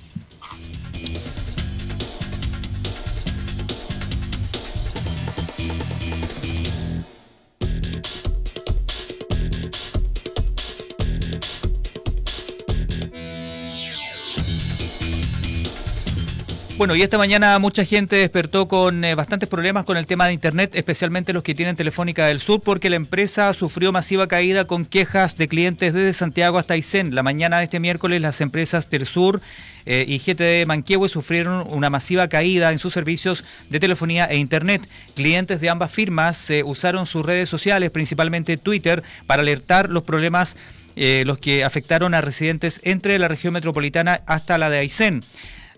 Bueno, 16.81 16.97
y 16.97 17.03
esta 17.03 17.19
mañana 17.19 17.59
mucha 17.59 17.85
gente 17.85 18.17
despertó 18.17 18.67
con 18.67 19.05
eh, 19.05 19.15
bastantes 19.15 19.51
problemas 19.51 19.85
con 19.85 19.99
el 19.99 20.07
tema 20.07 20.27
de 20.27 20.33
Internet, 20.33 20.75
especialmente 20.75 21.35
los 21.35 21.43
que 21.43 21.55
tienen 21.55 21.77
Telefónica 21.77 22.27
del 22.27 22.41
Sur, 22.41 22.63
porque 22.63 22.89
la 22.89 22.97
empresa 22.97 23.53
sufrió 23.53 23.93
masiva 23.93 24.29
caída 24.29 24.67
con 24.67 24.87
quejas 24.87 25.37
de 25.37 25.47
clientes 25.47 25.93
desde 25.93 26.15
Santiago 26.15 26.57
hasta 26.57 26.73
Aysén. 26.73 27.15
La 27.15 27.23
mañana 27.23 27.59
de 27.59 27.65
este 27.65 27.81
miércoles 27.81 28.23
las 28.23 28.41
empresas 28.41 28.89
Tersur 28.89 29.43
eh, 29.85 30.07
y 30.09 30.21
GTD 30.21 30.67
Manquehue 30.67 31.11
sufrieron 31.11 31.67
una 31.69 31.91
masiva 31.91 32.29
caída 32.29 32.73
en 32.73 32.79
sus 32.79 32.95
servicios 32.95 33.45
de 33.69 33.79
telefonía 33.79 34.25
e 34.25 34.39
Internet. 34.39 34.89
Clientes 35.15 35.61
de 35.61 35.69
ambas 35.69 35.93
firmas 35.93 36.49
eh, 36.49 36.63
usaron 36.65 37.05
sus 37.05 37.27
redes 37.27 37.51
sociales, 37.51 37.91
principalmente 37.91 38.57
Twitter, 38.57 39.03
para 39.27 39.43
alertar 39.43 39.91
los 39.91 40.05
problemas 40.05 40.57
los 40.97 41.39
que 41.39 41.65
afectaron 41.65 42.13
a 42.13 42.21
residentes 42.21 42.79
entre 42.85 43.19
la 43.19 43.29
región 43.29 43.55
metropolitana 43.55 44.21
hasta 44.27 44.59
la 44.59 44.69
de 44.69 44.79
Aysén. 44.79 45.23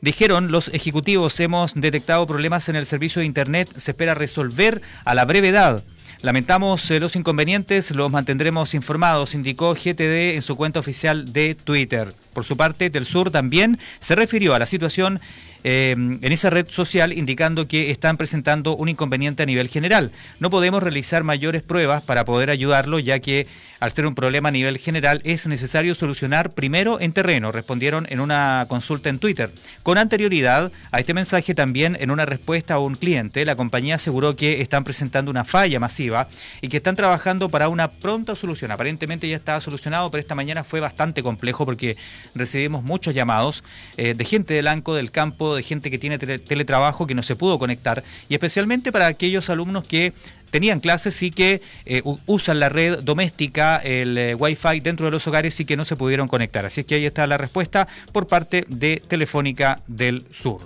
Dijeron 0.02 0.50
los 0.50 0.66
ejecutivos, 0.74 1.38
hemos 1.38 1.74
detectado 1.74 2.26
problemas 2.26 2.68
en 2.68 2.74
el 2.74 2.86
servicio 2.86 3.20
de 3.20 3.26
Internet, 3.26 3.72
se 3.76 3.92
espera 3.92 4.14
resolver 4.14 4.82
a 5.04 5.14
la 5.14 5.24
brevedad. 5.24 5.84
Lamentamos 6.22 6.90
eh, 6.90 6.98
los 6.98 7.14
inconvenientes, 7.14 7.92
los 7.92 8.10
mantendremos 8.10 8.74
informados, 8.74 9.36
indicó 9.36 9.74
GTD 9.74 10.34
en 10.34 10.42
su 10.42 10.56
cuenta 10.56 10.80
oficial 10.80 11.32
de 11.32 11.54
Twitter. 11.54 12.14
Por 12.34 12.44
su 12.44 12.56
parte, 12.56 12.90
Del 12.90 13.06
Sur 13.06 13.30
también 13.30 13.78
se 14.00 14.16
refirió 14.16 14.56
a 14.56 14.58
la 14.58 14.66
situación 14.66 15.20
eh, 15.64 15.92
en 15.92 16.32
esa 16.32 16.50
red 16.50 16.68
social 16.68 17.12
indicando 17.12 17.68
que 17.68 17.90
están 17.90 18.16
presentando 18.16 18.76
un 18.76 18.88
inconveniente 18.88 19.42
a 19.42 19.46
nivel 19.46 19.68
general. 19.68 20.12
No 20.40 20.50
podemos 20.50 20.82
realizar 20.82 21.24
mayores 21.24 21.62
pruebas 21.62 22.02
para 22.02 22.24
poder 22.24 22.50
ayudarlo, 22.50 22.98
ya 22.98 23.18
que 23.20 23.46
al 23.82 23.90
ser 23.90 24.06
un 24.06 24.14
problema 24.14 24.48
a 24.48 24.52
nivel 24.52 24.78
general 24.78 25.20
es 25.24 25.48
necesario 25.48 25.96
solucionar 25.96 26.52
primero 26.52 27.00
en 27.00 27.12
terreno, 27.12 27.50
respondieron 27.50 28.06
en 28.10 28.20
una 28.20 28.66
consulta 28.68 29.08
en 29.08 29.18
Twitter. 29.18 29.50
Con 29.82 29.98
anterioridad 29.98 30.70
a 30.92 31.00
este 31.00 31.14
mensaje 31.14 31.52
también 31.52 31.96
en 32.00 32.12
una 32.12 32.24
respuesta 32.24 32.74
a 32.74 32.78
un 32.78 32.94
cliente, 32.94 33.44
la 33.44 33.56
compañía 33.56 33.96
aseguró 33.96 34.36
que 34.36 34.60
están 34.60 34.84
presentando 34.84 35.32
una 35.32 35.44
falla 35.44 35.80
masiva 35.80 36.28
y 36.60 36.68
que 36.68 36.76
están 36.76 36.94
trabajando 36.94 37.48
para 37.48 37.68
una 37.68 37.90
pronta 37.90 38.36
solución. 38.36 38.70
Aparentemente 38.70 39.28
ya 39.28 39.34
estaba 39.34 39.60
solucionado, 39.60 40.10
pero 40.12 40.20
esta 40.20 40.36
mañana 40.36 40.62
fue 40.62 40.78
bastante 40.78 41.24
complejo 41.24 41.64
porque 41.64 41.96
recibimos 42.36 42.84
muchos 42.84 43.14
llamados 43.14 43.64
eh, 43.96 44.14
de 44.14 44.24
gente 44.24 44.54
del 44.54 44.68
ANCO, 44.68 44.94
del 44.94 45.10
campo, 45.10 45.51
de 45.54 45.62
gente 45.62 45.90
que 45.90 45.98
tiene 45.98 46.18
teletrabajo 46.18 47.06
que 47.06 47.14
no 47.14 47.22
se 47.22 47.36
pudo 47.36 47.58
conectar 47.58 48.02
y 48.28 48.34
especialmente 48.34 48.92
para 48.92 49.06
aquellos 49.06 49.50
alumnos 49.50 49.84
que 49.84 50.12
tenían 50.50 50.80
clases 50.80 51.22
y 51.22 51.30
que 51.30 51.62
eh, 51.86 52.02
usan 52.26 52.60
la 52.60 52.68
red 52.68 53.00
doméstica, 53.00 53.78
el 53.78 54.18
eh, 54.18 54.34
Wi-Fi 54.34 54.80
dentro 54.80 55.06
de 55.06 55.12
los 55.12 55.26
hogares 55.26 55.58
y 55.58 55.64
que 55.64 55.76
no 55.76 55.84
se 55.84 55.96
pudieron 55.96 56.28
conectar. 56.28 56.64
Así 56.66 56.82
es 56.82 56.86
que 56.86 56.96
ahí 56.96 57.06
está 57.06 57.26
la 57.26 57.38
respuesta 57.38 57.88
por 58.12 58.28
parte 58.28 58.64
de 58.68 59.02
Telefónica 59.08 59.80
del 59.88 60.24
Sur. 60.30 60.60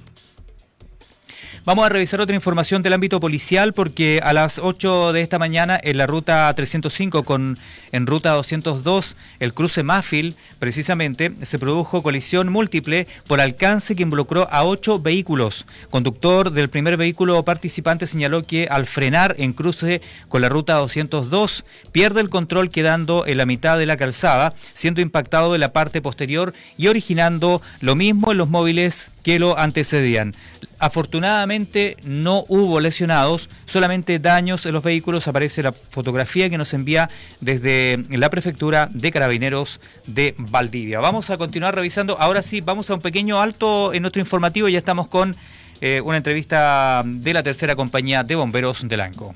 Vamos 1.66 1.84
a 1.84 1.88
revisar 1.88 2.20
otra 2.20 2.36
información 2.36 2.84
del 2.84 2.92
ámbito 2.92 3.18
policial 3.18 3.72
porque 3.72 4.20
a 4.22 4.32
las 4.32 4.60
8 4.60 5.12
de 5.12 5.20
esta 5.20 5.40
mañana 5.40 5.80
en 5.82 5.98
la 5.98 6.06
ruta 6.06 6.54
305 6.54 7.24
con 7.24 7.58
en 7.90 8.06
ruta 8.06 8.30
202, 8.34 9.16
el 9.40 9.52
cruce 9.52 9.82
Mafil, 9.82 10.36
precisamente, 10.60 11.32
se 11.42 11.58
produjo 11.58 12.04
colisión 12.04 12.52
múltiple 12.52 13.08
por 13.26 13.40
alcance 13.40 13.96
que 13.96 14.04
involucró 14.04 14.46
a 14.52 14.62
ocho 14.62 15.00
vehículos. 15.00 15.66
Conductor 15.90 16.52
del 16.52 16.70
primer 16.70 16.96
vehículo 16.96 17.44
participante 17.44 18.06
señaló 18.06 18.46
que 18.46 18.68
al 18.70 18.86
frenar 18.86 19.34
en 19.36 19.52
cruce 19.52 20.02
con 20.28 20.42
la 20.42 20.48
ruta 20.48 20.74
202 20.74 21.64
pierde 21.90 22.20
el 22.20 22.28
control 22.28 22.70
quedando 22.70 23.26
en 23.26 23.38
la 23.38 23.46
mitad 23.46 23.76
de 23.76 23.86
la 23.86 23.96
calzada, 23.96 24.54
siendo 24.72 25.00
impactado 25.00 25.56
en 25.56 25.62
la 25.62 25.72
parte 25.72 26.00
posterior 26.00 26.54
y 26.78 26.86
originando 26.86 27.60
lo 27.80 27.96
mismo 27.96 28.30
en 28.30 28.38
los 28.38 28.48
móviles 28.48 29.10
que 29.26 29.40
lo 29.40 29.58
antecedían. 29.58 30.36
Afortunadamente 30.78 31.96
no 32.04 32.44
hubo 32.46 32.78
lesionados, 32.78 33.50
solamente 33.64 34.20
daños 34.20 34.66
en 34.66 34.72
los 34.72 34.84
vehículos. 34.84 35.26
Aparece 35.26 35.64
la 35.64 35.72
fotografía 35.72 36.48
que 36.48 36.56
nos 36.56 36.72
envía 36.74 37.10
desde 37.40 38.04
la 38.08 38.30
prefectura 38.30 38.88
de 38.92 39.10
Carabineros 39.10 39.80
de 40.06 40.36
Valdivia. 40.38 41.00
Vamos 41.00 41.30
a 41.30 41.38
continuar 41.38 41.74
revisando. 41.74 42.16
Ahora 42.20 42.40
sí, 42.40 42.60
vamos 42.60 42.88
a 42.88 42.94
un 42.94 43.00
pequeño 43.00 43.40
alto 43.40 43.92
en 43.92 44.02
nuestro 44.02 44.20
informativo. 44.20 44.68
Ya 44.68 44.78
estamos 44.78 45.08
con 45.08 45.34
eh, 45.80 46.00
una 46.04 46.18
entrevista 46.18 47.02
de 47.04 47.34
la 47.34 47.42
tercera 47.42 47.74
compañía 47.74 48.22
de 48.22 48.36
bomberos 48.36 48.86
de 48.86 48.96
Lanco. 48.96 49.34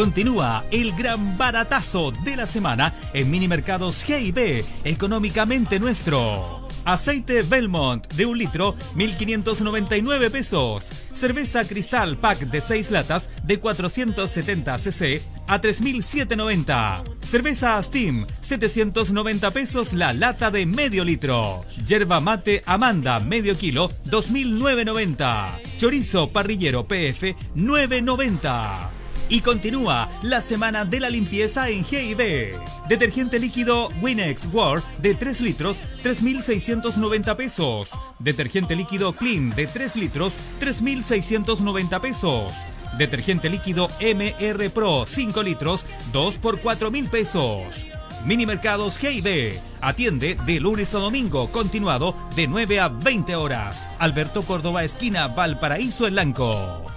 Continúa 0.00 0.64
el 0.70 0.94
gran 0.96 1.36
baratazo 1.36 2.10
de 2.10 2.34
la 2.34 2.46
semana 2.46 2.94
en 3.12 3.30
Mini 3.30 3.48
Mercados 3.48 4.02
G&B, 4.08 4.64
económicamente 4.84 5.78
nuestro. 5.78 6.66
Aceite 6.86 7.42
Belmont 7.42 8.10
de 8.14 8.24
un 8.24 8.38
litro, 8.38 8.76
1.599 8.96 10.30
pesos. 10.30 10.88
Cerveza 11.12 11.68
Cristal 11.68 12.16
Pack 12.16 12.46
de 12.50 12.62
6 12.62 12.90
latas 12.90 13.30
de 13.44 13.60
470 13.60 14.78
cc 14.78 15.22
a 15.46 15.60
3.790. 15.60 17.18
Cerveza 17.22 17.82
Steam, 17.82 18.26
790 18.40 19.50
pesos 19.50 19.92
la 19.92 20.14
lata 20.14 20.50
de 20.50 20.64
medio 20.64 21.04
litro. 21.04 21.66
Yerba 21.86 22.20
mate 22.20 22.62
Amanda, 22.64 23.20
medio 23.20 23.54
kilo, 23.54 23.90
2.990. 24.06 25.60
Chorizo 25.76 26.32
parrillero 26.32 26.88
PF, 26.88 27.36
990. 27.54 28.99
Y 29.32 29.42
continúa 29.42 30.08
la 30.22 30.40
semana 30.40 30.84
de 30.84 30.98
la 30.98 31.08
limpieza 31.08 31.68
en 31.68 31.84
GIB. 31.84 32.58
Detergente 32.88 33.38
líquido 33.38 33.88
Winex 34.02 34.48
War 34.52 34.82
de 34.98 35.14
3 35.14 35.40
litros, 35.42 35.84
3.690 36.02 37.36
pesos. 37.36 37.90
Detergente 38.18 38.74
líquido 38.74 39.12
Clean 39.12 39.50
de 39.50 39.68
3 39.68 39.94
litros, 39.96 40.36
3.690 40.60 42.00
pesos. 42.00 42.66
Detergente 42.98 43.48
líquido 43.48 43.88
MR 44.00 44.68
Pro 44.70 45.04
5 45.06 45.42
litros, 45.44 45.86
2 46.12 46.38
por 46.38 46.60
4.000 46.60 47.08
pesos. 47.08 47.86
Mini 48.24 48.46
Mercados 48.46 48.98
GIB. 48.98 49.56
Atiende 49.80 50.36
de 50.44 50.58
lunes 50.58 50.92
a 50.96 50.98
domingo, 50.98 51.52
continuado 51.52 52.16
de 52.34 52.48
9 52.48 52.80
a 52.80 52.88
20 52.88 53.36
horas. 53.36 53.88
Alberto 54.00 54.42
Córdoba, 54.42 54.82
esquina 54.82 55.28
Valparaíso, 55.28 56.08
El 56.08 56.14
Blanco. 56.14 56.90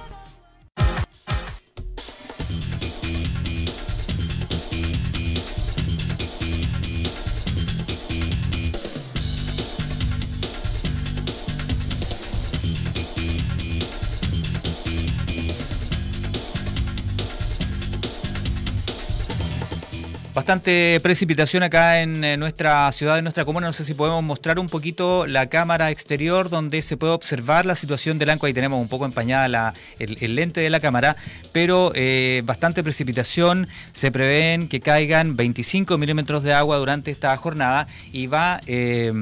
Bastante 20.34 21.00
precipitación 21.04 21.62
acá 21.62 22.02
en 22.02 22.40
nuestra 22.40 22.92
ciudad, 22.92 23.20
en 23.20 23.24
nuestra 23.24 23.46
comuna. 23.46 23.68
No 23.68 23.74
sé 23.74 23.86
si 23.86 23.94
podemos 23.94 24.24
mostrar 24.24 24.58
un 24.58 24.68
poquito 24.68 25.28
la 25.28 25.48
cámara 25.48 25.92
exterior 25.92 26.50
donde 26.50 26.82
se 26.82 26.98
puede 26.98 27.14
observar 27.14 27.68
la 27.68 27.76
situación 27.76 28.18
del 28.18 28.32
Anco. 28.32 28.48
Ahí 28.48 28.54
tenemos 28.54 28.82
un 28.82 28.88
poco 28.88 29.06
empañada 29.06 29.76
el, 30.00 30.36
lente 30.36 30.60
de 30.62 30.72
la 30.72 30.80
cámara, 30.80 31.18
pero 31.52 31.92
eh, 31.94 32.42
bastante 32.46 32.82
precipitación. 32.82 33.68
Se 33.92 34.12
prevén 34.12 34.70
que 34.70 34.80
caigan 34.80 35.36
25 35.36 36.00
milímetros 36.00 36.42
de 36.42 36.54
agua 36.54 36.78
durante 36.78 37.12
esta 37.12 37.38
jornada 37.38 37.88
y 38.12 38.26
va 38.26 38.60
eh, 38.66 39.14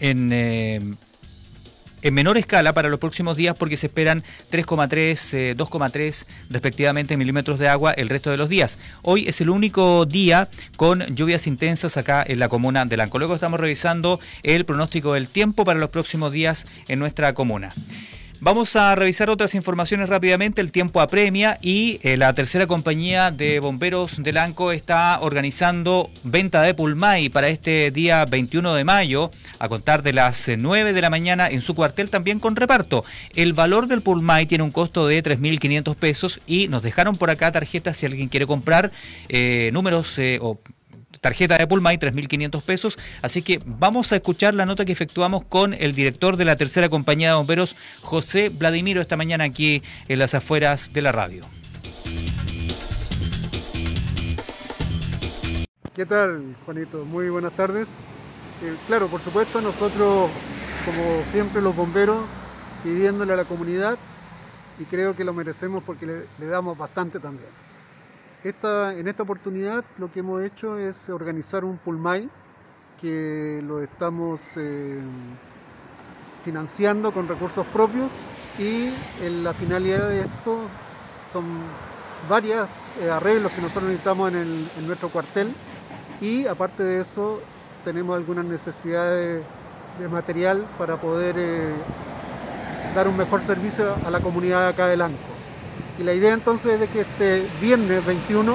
en 0.00 0.32
eh, 0.34 0.80
en 2.02 2.14
menor 2.14 2.38
escala 2.38 2.72
para 2.72 2.88
los 2.88 3.00
próximos 3.00 3.36
días 3.36 3.56
porque 3.58 3.76
se 3.76 3.86
esperan 3.86 4.22
3,3, 4.50 5.56
2,3 5.56 6.22
eh, 6.22 6.26
respectivamente 6.50 7.16
milímetros 7.16 7.58
de 7.58 7.68
agua 7.68 7.92
el 7.92 8.08
resto 8.08 8.30
de 8.30 8.36
los 8.36 8.48
días. 8.48 8.78
Hoy 9.02 9.26
es 9.28 9.40
el 9.40 9.50
único 9.50 10.06
día 10.06 10.48
con 10.76 11.00
lluvias 11.14 11.46
intensas 11.46 11.96
acá 11.96 12.24
en 12.26 12.38
la 12.38 12.48
comuna 12.48 12.84
de 12.84 12.96
Lanco. 12.96 13.18
Luego 13.18 13.34
estamos 13.34 13.60
revisando 13.60 14.20
el 14.42 14.64
pronóstico 14.64 15.14
del 15.14 15.28
tiempo 15.28 15.64
para 15.64 15.78
los 15.78 15.90
próximos 15.90 16.32
días 16.32 16.66
en 16.88 16.98
nuestra 16.98 17.34
comuna. 17.34 17.72
Vamos 18.38 18.76
a 18.76 18.94
revisar 18.94 19.30
otras 19.30 19.54
informaciones 19.54 20.10
rápidamente. 20.10 20.60
El 20.60 20.70
tiempo 20.70 21.00
apremia 21.00 21.58
y 21.62 21.98
eh, 22.02 22.18
la 22.18 22.34
tercera 22.34 22.66
compañía 22.66 23.30
de 23.30 23.60
bomberos 23.60 24.22
de 24.22 24.32
Lanco 24.32 24.72
está 24.72 25.18
organizando 25.20 26.10
venta 26.22 26.60
de 26.60 26.74
Pulmay 26.74 27.30
para 27.30 27.48
este 27.48 27.90
día 27.90 28.26
21 28.26 28.74
de 28.74 28.84
mayo, 28.84 29.30
a 29.58 29.70
contar 29.70 30.02
de 30.02 30.12
las 30.12 30.50
9 30.54 30.92
de 30.92 31.00
la 31.00 31.08
mañana 31.08 31.48
en 31.48 31.62
su 31.62 31.74
cuartel 31.74 32.10
también 32.10 32.38
con 32.38 32.56
reparto. 32.56 33.04
El 33.34 33.54
valor 33.54 33.86
del 33.86 34.02
Pulmay 34.02 34.44
tiene 34.44 34.64
un 34.64 34.70
costo 34.70 35.06
de 35.06 35.24
3.500 35.24 35.96
pesos 35.96 36.40
y 36.46 36.68
nos 36.68 36.82
dejaron 36.82 37.16
por 37.16 37.30
acá 37.30 37.50
tarjetas 37.52 37.96
si 37.96 38.04
alguien 38.04 38.28
quiere 38.28 38.46
comprar 38.46 38.92
eh, 39.30 39.70
números 39.72 40.18
eh, 40.18 40.38
o 40.42 40.60
tarjeta 41.20 41.56
de 41.56 41.66
Pulmay, 41.66 41.98
3.500 41.98 42.62
pesos. 42.62 42.98
Así 43.22 43.42
que 43.42 43.60
vamos 43.64 44.12
a 44.12 44.16
escuchar 44.16 44.54
la 44.54 44.66
nota 44.66 44.84
que 44.84 44.92
efectuamos 44.92 45.44
con 45.44 45.74
el 45.74 45.94
director 45.94 46.36
de 46.36 46.44
la 46.44 46.56
tercera 46.56 46.88
compañía 46.88 47.30
de 47.30 47.36
bomberos, 47.36 47.76
José 48.02 48.48
Vladimiro, 48.48 49.00
esta 49.00 49.16
mañana 49.16 49.44
aquí 49.44 49.82
en 50.08 50.18
las 50.18 50.34
afueras 50.34 50.92
de 50.92 51.02
la 51.02 51.12
radio. 51.12 51.46
¿Qué 55.94 56.04
tal, 56.04 56.54
Juanito? 56.64 57.04
Muy 57.04 57.30
buenas 57.30 57.52
tardes. 57.52 57.88
Eh, 58.62 58.74
claro, 58.86 59.08
por 59.08 59.20
supuesto, 59.20 59.60
nosotros, 59.60 60.30
como 60.84 61.22
siempre, 61.32 61.62
los 61.62 61.74
bomberos, 61.74 62.24
pidiéndole 62.84 63.32
a 63.32 63.36
la 63.36 63.44
comunidad, 63.44 63.96
y 64.78 64.84
creo 64.84 65.16
que 65.16 65.24
lo 65.24 65.32
merecemos 65.32 65.82
porque 65.84 66.06
le 66.06 66.46
damos 66.46 66.76
bastante 66.76 67.18
también 67.18 67.48
en 68.44 69.08
esta 69.08 69.22
oportunidad 69.22 69.84
lo 69.98 70.10
que 70.12 70.20
hemos 70.20 70.42
hecho 70.42 70.78
es 70.78 71.08
organizar 71.08 71.64
un 71.64 71.78
Pulmay 71.78 72.28
que 73.00 73.60
lo 73.66 73.82
estamos 73.82 74.40
eh, 74.56 75.00
financiando 76.44 77.12
con 77.12 77.28
recursos 77.28 77.66
propios 77.66 78.10
y 78.58 78.90
la 79.42 79.52
finalidad 79.52 80.08
de 80.08 80.20
esto 80.20 80.60
son 81.32 81.44
varias 82.28 82.70
eh, 83.02 83.10
arreglos 83.10 83.52
que 83.52 83.60
nosotros 83.60 83.84
necesitamos 83.84 84.32
en, 84.32 84.86
nuestro 84.86 85.08
cuartel 85.08 85.52
y 86.20 86.46
aparte 86.46 86.82
de 86.82 87.00
eso 87.00 87.40
tenemos 87.84 88.16
algunas 88.16 88.44
necesidades 88.44 89.42
de 89.98 90.08
material 90.08 90.64
para 90.78 90.96
poder 90.96 91.34
eh, 91.38 91.72
dar 92.94 93.08
un 93.08 93.16
mejor 93.16 93.42
servicio 93.42 93.94
a 94.06 94.10
la 94.10 94.20
comunidad 94.20 94.68
acá 94.68 94.86
de 94.86 94.96
Lanco. 94.96 95.35
Y 95.98 96.02
la 96.02 96.12
idea 96.12 96.34
entonces 96.34 96.74
es 96.74 96.80
de 96.80 96.88
que 96.88 97.00
este 97.00 97.46
viernes 97.60 98.04
21, 98.04 98.54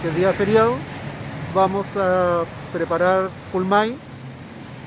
que 0.00 0.08
es 0.08 0.14
día 0.14 0.32
feriado, 0.32 0.74
vamos 1.54 1.86
a 1.96 2.44
preparar 2.72 3.30
Pulmay 3.52 3.96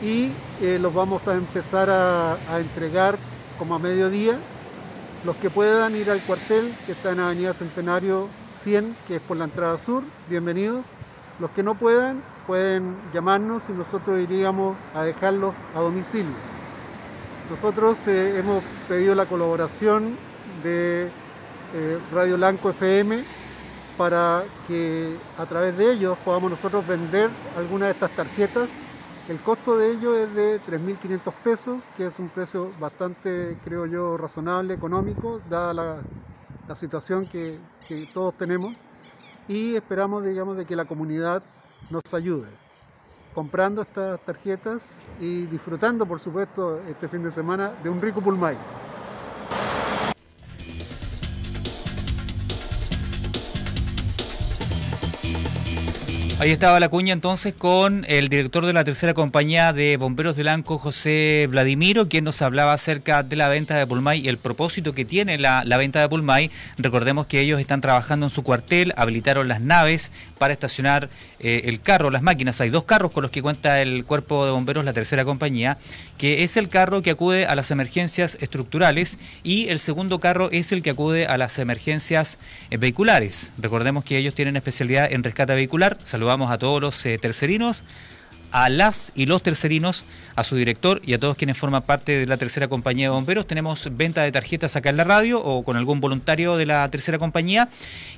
y 0.02 0.32
eh, 0.62 0.80
los 0.80 0.94
vamos 0.94 1.28
a 1.28 1.34
empezar 1.34 1.90
a, 1.90 2.38
entregar 2.60 3.18
como 3.60 3.76
a 3.76 3.80
mediodía. 3.80 4.38
Los 5.26 5.36
que 5.36 5.50
puedan 5.50 5.96
ir 5.96 6.10
al 6.10 6.22
cuartel, 6.22 6.74
que 6.86 6.94
está 6.94 7.12
en 7.12 7.20
Avenida 7.20 7.54
Centenario 7.54 8.28
100, 8.64 8.96
que 9.08 9.18
es 9.18 9.22
por 9.22 9.38
la 9.38 9.44
entrada 9.44 9.78
sur, 9.78 10.04
bienvenidos. 10.30 10.86
Los 11.40 11.52
que 11.52 11.62
no 11.62 11.76
puedan, 11.76 12.22
pueden 12.48 12.96
llamarnos 13.14 13.64
y 13.70 13.74
nosotros 13.74 14.20
iríamos 14.20 14.78
a 14.96 15.04
dejarlos 15.04 15.54
a 15.76 15.80
domicilio. 15.80 16.34
Nosotros 17.50 17.98
eh, 18.08 18.40
hemos 18.40 18.64
pedido 18.88 19.14
la 19.14 19.26
colaboración 19.26 20.16
de 20.64 21.10
eh, 21.74 22.00
Radio 22.12 22.38
Blanco 22.38 22.70
FM 22.70 23.24
para 23.98 24.44
que 24.68 25.16
a 25.38 25.46
través 25.46 25.78
de 25.78 25.92
ellos 25.92 26.18
podamos 26.26 26.52
nosotros 26.52 26.86
vender 26.88 27.30
algunas 27.58 27.88
de 27.88 27.92
estas 27.92 28.12
tarjetas. 28.12 28.70
El 29.30 29.38
costo 29.40 29.78
de 29.78 29.92
ello 29.92 30.18
es 30.18 30.34
de 30.34 30.60
3.500 30.60 31.34
pesos, 31.44 31.82
que 31.96 32.08
es 32.08 32.20
un 32.20 32.30
precio 32.30 32.72
bastante, 32.80 33.56
creo 33.64 33.86
yo, 33.86 34.18
razonable, 34.18 34.74
económico, 34.74 35.40
dada 35.50 35.74
la, 35.74 36.76
situación 36.76 37.28
que, 37.28 37.60
que, 37.88 38.08
todos 38.14 38.34
tenemos. 38.34 38.74
Y 39.48 39.76
esperamos, 39.76 40.24
digamos, 40.24 40.58
de 40.58 40.66
que 40.66 40.76
la 40.76 40.86
comunidad 40.86 41.44
nos 41.90 42.14
ayude 42.14 42.48
comprando 43.34 43.82
estas 43.82 44.20
tarjetas 44.22 44.84
y 45.20 45.44
disfrutando, 45.44 46.06
por 46.06 46.20
supuesto, 46.20 46.80
este 46.90 47.08
fin 47.08 47.24
de 47.24 47.32
semana 47.32 47.72
de 47.84 47.90
un 47.90 48.02
rico 48.02 48.22
pulmay. 48.22 48.58
Ahí 56.42 56.50
estaba 56.50 56.80
la 56.80 56.90
cuña 56.90 57.14
entonces 57.14 57.54
con 57.54 58.04
el 58.08 58.28
director 58.28 58.66
de 58.66 58.74
la 58.74 58.84
tercera 58.84 59.14
compañía 59.14 59.74
de 59.74 59.96
bomberos 59.98 60.36
de 60.36 60.44
Lanco, 60.44 60.80
José 60.80 61.46
Vladimiro, 61.48 62.10
quien 62.10 62.24
nos 62.24 62.42
hablaba 62.42 62.74
acerca 62.74 63.22
de 63.22 63.36
la 63.36 63.48
venta 63.48 63.78
de 63.78 63.86
Pulmay 63.86 64.22
y 64.22 64.28
el 64.28 64.40
propósito 64.40 64.96
que 64.96 65.06
tiene 65.06 65.38
la, 65.38 65.64
la, 65.64 65.78
venta 65.78 66.02
de 66.02 66.10
Pulmay. 66.10 66.50
Recordemos 66.80 67.28
que 67.28 67.42
ellos 67.42 67.60
están 67.60 67.80
trabajando 67.80 68.26
en 68.26 68.32
su 68.32 68.42
cuartel, 68.42 68.92
habilitaron 68.98 69.48
las 69.48 69.62
naves 69.62 70.12
para 70.40 70.52
estacionar 70.52 71.10
eh, 71.44 71.64
el 71.66 71.82
carro, 71.82 72.10
las 72.10 72.22
máquinas. 72.22 72.62
Hay 72.62 72.70
dos 72.70 72.84
carros 72.84 73.12
con 73.12 73.24
los 73.24 73.32
que 73.32 73.42
cuenta 73.42 73.82
el 73.82 74.06
cuerpo 74.06 74.46
de 74.46 74.52
bomberos, 74.52 74.86
la 74.86 74.94
tercera 74.94 75.26
compañía, 75.26 75.78
que 76.18 76.44
es 76.44 76.56
el 76.56 76.70
carro 76.70 77.02
que 77.02 77.12
acude 77.12 77.46
a 77.46 77.56
las 77.56 77.72
emergencias 77.72 78.38
estructurales 78.42 79.18
y 79.44 79.70
el 79.70 79.80
segundo 79.80 80.20
carro 80.20 80.50
es 80.52 80.72
el 80.72 80.84
que 80.84 80.92
acude 80.92 81.26
a 81.26 81.38
las 81.38 81.58
emergencias 81.60 82.38
eh, 82.70 82.78
vehiculares. 82.78 83.52
Recordemos 83.58 84.04
que 84.04 84.18
ellos 84.18 84.36
tienen 84.36 84.56
especialidad 84.56 85.12
en 85.12 85.24
rescate 85.24 85.56
vehicular. 85.56 85.98
Saludamos 86.04 86.52
a 86.52 86.58
todos 86.58 86.80
los 86.80 87.06
eh, 87.06 87.18
tercerinos, 87.18 87.84
a 88.52 88.70
las 88.70 89.12
y 89.16 89.26
los 89.26 89.42
tercerinos, 89.44 90.06
a 90.36 90.44
su 90.44 90.56
director 90.56 91.02
y 91.04 91.14
a 91.14 91.20
todos 91.20 91.36
quienes 91.36 91.58
forman 91.58 91.84
parte 91.84 92.20
de 92.20 92.26
la 92.26 92.38
tercera 92.38 92.68
compañía 92.68 93.08
de 93.08 93.12
bomberos. 93.12 93.48
Tenemos 93.48 93.90
venta 93.92 94.24
de 94.24 94.32
tarjetas 94.32 94.76
acá 94.76 94.90
en 94.90 94.98
la 94.98 95.04
radio 95.04 95.42
o 95.44 95.64
con 95.64 95.78
algún 95.78 96.00
voluntario 96.00 96.58
de 96.58 96.66
la 96.66 96.90
tercera 96.90 97.18
compañía. 97.18 97.70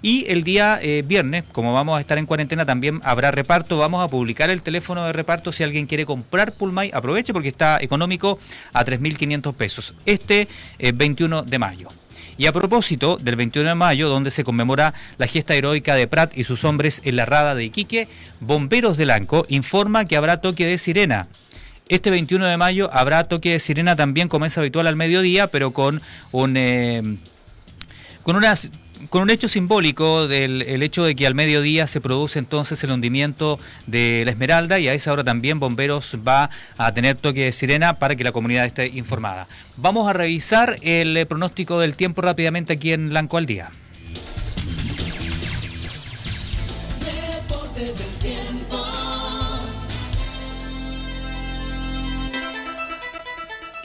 Y 0.01 0.25
el 0.27 0.43
día 0.43 0.79
eh, 0.81 1.03
viernes, 1.05 1.43
como 1.51 1.73
vamos 1.73 1.97
a 1.97 2.01
estar 2.01 2.17
en 2.17 2.25
cuarentena, 2.25 2.65
también 2.65 3.01
habrá 3.03 3.31
reparto. 3.31 3.77
Vamos 3.77 4.03
a 4.03 4.07
publicar 4.07 4.49
el 4.49 4.61
teléfono 4.61 5.05
de 5.05 5.13
reparto 5.13 5.51
si 5.51 5.63
alguien 5.63 5.87
quiere 5.87 6.05
comprar 6.05 6.53
Pulmay. 6.53 6.91
Aproveche 6.93 7.33
porque 7.33 7.49
está 7.49 7.77
económico 7.81 8.39
a 8.73 8.83
3.500 8.83 9.53
pesos. 9.53 9.93
Este 10.05 10.47
eh, 10.79 10.91
21 10.93 11.43
de 11.43 11.59
mayo. 11.59 12.02
Y 12.37 12.47
a 12.47 12.51
propósito 12.51 13.17
del 13.17 13.35
21 13.35 13.69
de 13.69 13.75
mayo, 13.75 14.09
donde 14.09 14.31
se 14.31 14.43
conmemora 14.43 14.93
la 15.17 15.27
gesta 15.27 15.55
heroica 15.55 15.95
de 15.95 16.07
Prat 16.07 16.37
y 16.37 16.43
sus 16.43 16.63
hombres 16.63 17.01
en 17.03 17.15
la 17.15 17.25
rada 17.25 17.55
de 17.55 17.65
Iquique, 17.65 18.07
Bomberos 18.39 18.97
de 18.97 19.05
Lanco 19.05 19.45
informa 19.49 20.05
que 20.05 20.17
habrá 20.17 20.41
toque 20.41 20.65
de 20.65 20.77
sirena. 20.77 21.27
Este 21.89 22.09
21 22.09 22.45
de 22.45 22.57
mayo 22.57 22.89
habrá 22.93 23.25
toque 23.25 23.51
de 23.51 23.59
sirena 23.59 23.95
también, 23.95 24.29
como 24.29 24.45
es 24.45 24.57
habitual 24.57 24.87
al 24.87 24.95
mediodía, 24.95 25.47
pero 25.47 25.71
con 25.71 26.01
un... 26.31 26.57
Eh, 26.57 27.17
con 28.23 28.37
unas 28.37 28.71
con 29.09 29.21
un 29.23 29.29
hecho 29.29 29.47
simbólico 29.47 30.27
del 30.27 30.61
el 30.63 30.83
hecho 30.83 31.03
de 31.03 31.15
que 31.15 31.27
al 31.27 31.35
mediodía 31.35 31.87
se 31.87 32.01
produce 32.01 32.39
entonces 32.39 32.83
el 32.83 32.91
hundimiento 32.91 33.59
de 33.87 34.23
la 34.25 34.31
Esmeralda 34.31 34.79
y 34.79 34.87
a 34.87 34.93
esa 34.93 35.11
hora 35.11 35.23
también 35.23 35.59
Bomberos 35.59 36.17
va 36.27 36.49
a 36.77 36.93
tener 36.93 37.17
toque 37.17 37.45
de 37.45 37.51
sirena 37.51 37.99
para 37.99 38.15
que 38.15 38.23
la 38.23 38.31
comunidad 38.31 38.65
esté 38.65 38.87
informada. 38.87 39.47
Vamos 39.77 40.07
a 40.09 40.13
revisar 40.13 40.77
el 40.81 41.25
pronóstico 41.27 41.79
del 41.79 41.95
tiempo 41.95 42.21
rápidamente 42.21 42.73
aquí 42.73 42.93
en 42.93 43.09
Blanco 43.09 43.37
al 43.37 43.45
Día. 43.45 43.71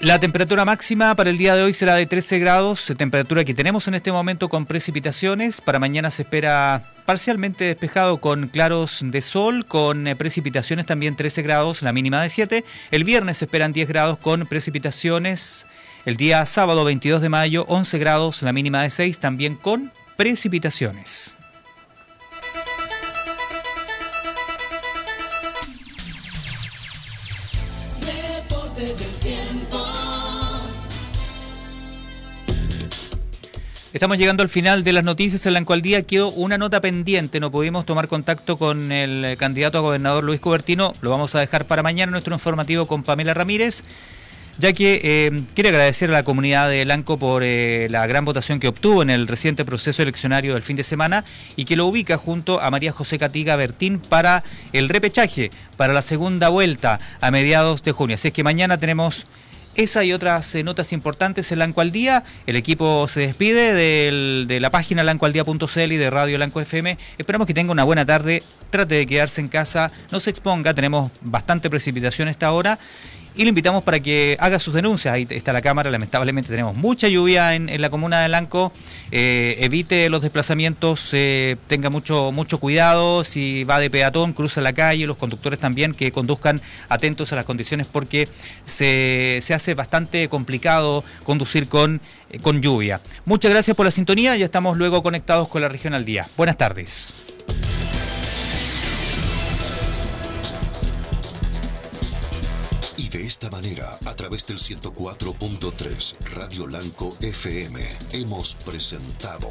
La 0.08 0.18
temperatura 0.18 0.64
máxima 0.64 1.14
para 1.14 1.28
el 1.28 1.36
día 1.36 1.54
de 1.54 1.62
hoy 1.62 1.74
será 1.74 1.94
de 1.94 2.06
13 2.06 2.38
grados, 2.38 2.90
temperatura 2.96 3.44
que 3.44 3.52
tenemos 3.52 3.88
en 3.88 3.94
este 3.94 4.10
momento 4.10 4.48
con 4.48 4.64
precipitaciones. 4.64 5.60
Para 5.60 5.78
mañana 5.78 6.10
se 6.10 6.22
espera 6.22 6.82
parcialmente 7.04 7.64
despejado 7.64 8.16
con 8.16 8.48
claros 8.48 9.00
de 9.02 9.20
sol, 9.20 9.66
con 9.66 10.06
precipitaciones 10.16 10.86
también 10.86 11.14
13 11.14 11.42
grados, 11.42 11.82
la 11.82 11.92
mínima 11.92 12.22
de 12.22 12.30
7. 12.30 12.64
El 12.90 13.04
viernes 13.04 13.36
se 13.36 13.44
esperan 13.44 13.74
10 13.74 13.86
grados 13.86 14.18
con 14.18 14.46
precipitaciones. 14.46 15.66
El 16.06 16.16
día 16.16 16.46
sábado 16.46 16.86
22 16.86 17.20
de 17.20 17.28
mayo 17.28 17.66
11 17.68 17.98
grados, 17.98 18.40
la 18.40 18.54
mínima 18.54 18.84
de 18.84 18.88
6, 18.88 19.18
también 19.18 19.56
con 19.56 19.92
precipitaciones. 20.16 21.37
Estamos 33.94 34.18
llegando 34.18 34.42
al 34.42 34.50
final 34.50 34.84
de 34.84 34.92
las 34.92 35.02
noticias 35.02 35.46
en 35.46 35.54
la 35.54 35.64
cual 35.64 35.80
día 35.80 36.02
quedó 36.02 36.30
una 36.30 36.58
nota 36.58 36.82
pendiente. 36.82 37.40
No 37.40 37.50
pudimos 37.50 37.86
tomar 37.86 38.06
contacto 38.06 38.58
con 38.58 38.92
el 38.92 39.38
candidato 39.38 39.78
a 39.78 39.80
gobernador 39.80 40.24
Luis 40.24 40.40
Cobertino. 40.40 40.94
Lo 41.00 41.08
vamos 41.08 41.34
a 41.34 41.40
dejar 41.40 41.64
para 41.64 41.82
mañana 41.82 42.12
nuestro 42.12 42.34
informativo 42.34 42.86
con 42.86 43.02
Pamela 43.02 43.32
Ramírez, 43.32 43.84
ya 44.58 44.74
que 44.74 45.00
eh, 45.02 45.42
quiere 45.54 45.70
agradecer 45.70 46.10
a 46.10 46.12
la 46.12 46.22
comunidad 46.22 46.68
de 46.68 46.84
Lanco 46.84 47.18
por 47.18 47.42
eh, 47.42 47.88
la 47.88 48.06
gran 48.06 48.26
votación 48.26 48.60
que 48.60 48.68
obtuvo 48.68 49.00
en 49.00 49.08
el 49.08 49.26
reciente 49.26 49.64
proceso 49.64 50.02
eleccionario 50.02 50.52
del 50.52 50.62
fin 50.62 50.76
de 50.76 50.82
semana 50.82 51.24
y 51.56 51.64
que 51.64 51.74
lo 51.74 51.86
ubica 51.86 52.18
junto 52.18 52.60
a 52.60 52.70
María 52.70 52.92
José 52.92 53.18
Catiga 53.18 53.56
Bertín 53.56 54.00
para 54.00 54.44
el 54.74 54.90
repechaje, 54.90 55.50
para 55.78 55.94
la 55.94 56.02
segunda 56.02 56.50
vuelta 56.50 57.00
a 57.22 57.30
mediados 57.30 57.82
de 57.82 57.92
junio. 57.92 58.16
Así 58.16 58.28
es 58.28 58.34
que 58.34 58.44
mañana 58.44 58.76
tenemos 58.76 59.24
esa 59.78 60.02
y 60.02 60.12
otras 60.12 60.52
eh, 60.56 60.64
notas 60.64 60.92
importantes 60.92 61.52
en 61.52 61.60
Lanco 61.60 61.80
al 61.80 61.92
Día. 61.92 62.24
El 62.48 62.56
equipo 62.56 63.06
se 63.06 63.20
despide 63.20 63.72
de 63.72 64.60
la 64.60 64.70
página 64.70 65.04
lancoaldía.cl 65.04 65.92
y 65.92 65.96
de 65.96 66.10
Radio 66.10 66.36
Lanco 66.36 66.60
FM. 66.60 66.98
Esperamos 67.16 67.46
que 67.46 67.54
tenga 67.54 67.70
una 67.70 67.84
buena 67.84 68.04
tarde. 68.04 68.42
Trate 68.70 68.96
de 68.96 69.06
quedarse 69.06 69.40
en 69.40 69.46
casa, 69.46 69.92
no 70.10 70.18
se 70.18 70.30
exponga. 70.30 70.74
Tenemos 70.74 71.12
bastante 71.20 71.70
precipitación 71.70 72.26
esta 72.26 72.50
hora 72.50 72.78
y 73.38 73.44
le 73.44 73.50
invitamos 73.50 73.84
para 73.84 74.00
que 74.00 74.36
haga 74.40 74.58
sus 74.58 74.74
denuncias. 74.74 75.14
Ahí 75.14 75.24
está 75.30 75.52
la 75.52 75.62
cámara, 75.62 75.92
lamentablemente 75.92 76.50
tenemos 76.50 76.74
mucha 76.74 77.06
lluvia 77.06 77.54
en, 77.54 77.80
la 77.80 77.88
comuna 77.88 78.20
de 78.20 78.28
Lanco. 78.28 78.72
Eh, 79.12 79.56
evite 79.60 80.10
los 80.10 80.22
desplazamientos, 80.22 81.10
eh, 81.12 81.56
tenga 81.68 81.88
mucho, 81.88 82.32
mucho 82.32 82.58
cuidado. 82.58 83.22
Si 83.22 83.62
va 83.62 83.78
de 83.78 83.90
peatón, 83.90 84.32
cruza 84.32 84.60
la 84.60 84.72
calle, 84.72 85.06
los 85.06 85.16
conductores 85.16 85.60
también 85.60 85.94
que 85.94 86.10
conduzcan 86.10 86.60
atentos 86.88 87.32
a 87.32 87.36
las 87.36 87.44
condiciones 87.44 87.86
porque 87.86 88.28
se, 88.64 89.38
se 89.40 89.54
hace 89.54 89.74
bastante 89.74 90.28
complicado 90.28 91.04
conducir 91.22 91.68
con, 91.68 92.00
eh, 92.30 92.40
con 92.40 92.60
lluvia. 92.60 93.00
Muchas 93.24 93.52
gracias 93.52 93.76
por 93.76 93.86
la 93.86 93.92
sintonía, 93.92 94.36
ya 94.36 94.46
estamos 94.46 94.76
luego 94.76 95.00
conectados 95.04 95.46
con 95.46 95.62
la 95.62 95.68
región 95.68 95.94
al 95.94 96.04
día. 96.04 96.26
Buenas 96.36 96.56
tardes. 96.56 97.14
Esta 103.28 103.50
manera, 103.50 103.98
a 104.06 104.16
través 104.16 104.46
del 104.46 104.58
104.3 104.58 106.16
Radio 106.34 106.66
Lanco 106.66 107.14
FM, 107.20 107.78
hemos 108.12 108.54
presentado 108.54 109.50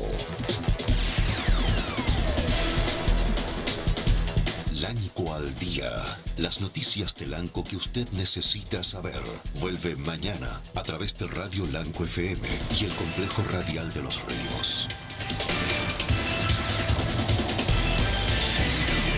Lanco 4.81 5.31
al 5.31 5.53
Día. 5.59 5.91
Las 6.37 6.59
noticias 6.59 7.13
de 7.17 7.27
Lanco 7.27 7.63
que 7.63 7.75
usted 7.75 8.09
necesita 8.13 8.83
saber. 8.83 9.21
Vuelve 9.59 9.95
mañana 9.95 10.59
a 10.73 10.81
través 10.81 11.15
de 11.19 11.27
Radio 11.27 11.67
Lanco 11.67 12.03
FM 12.03 12.47
y 12.79 12.85
el 12.85 12.91
complejo 12.95 13.43
radial 13.43 13.93
de 13.93 14.01
los 14.01 14.25
ríos. 14.25 14.87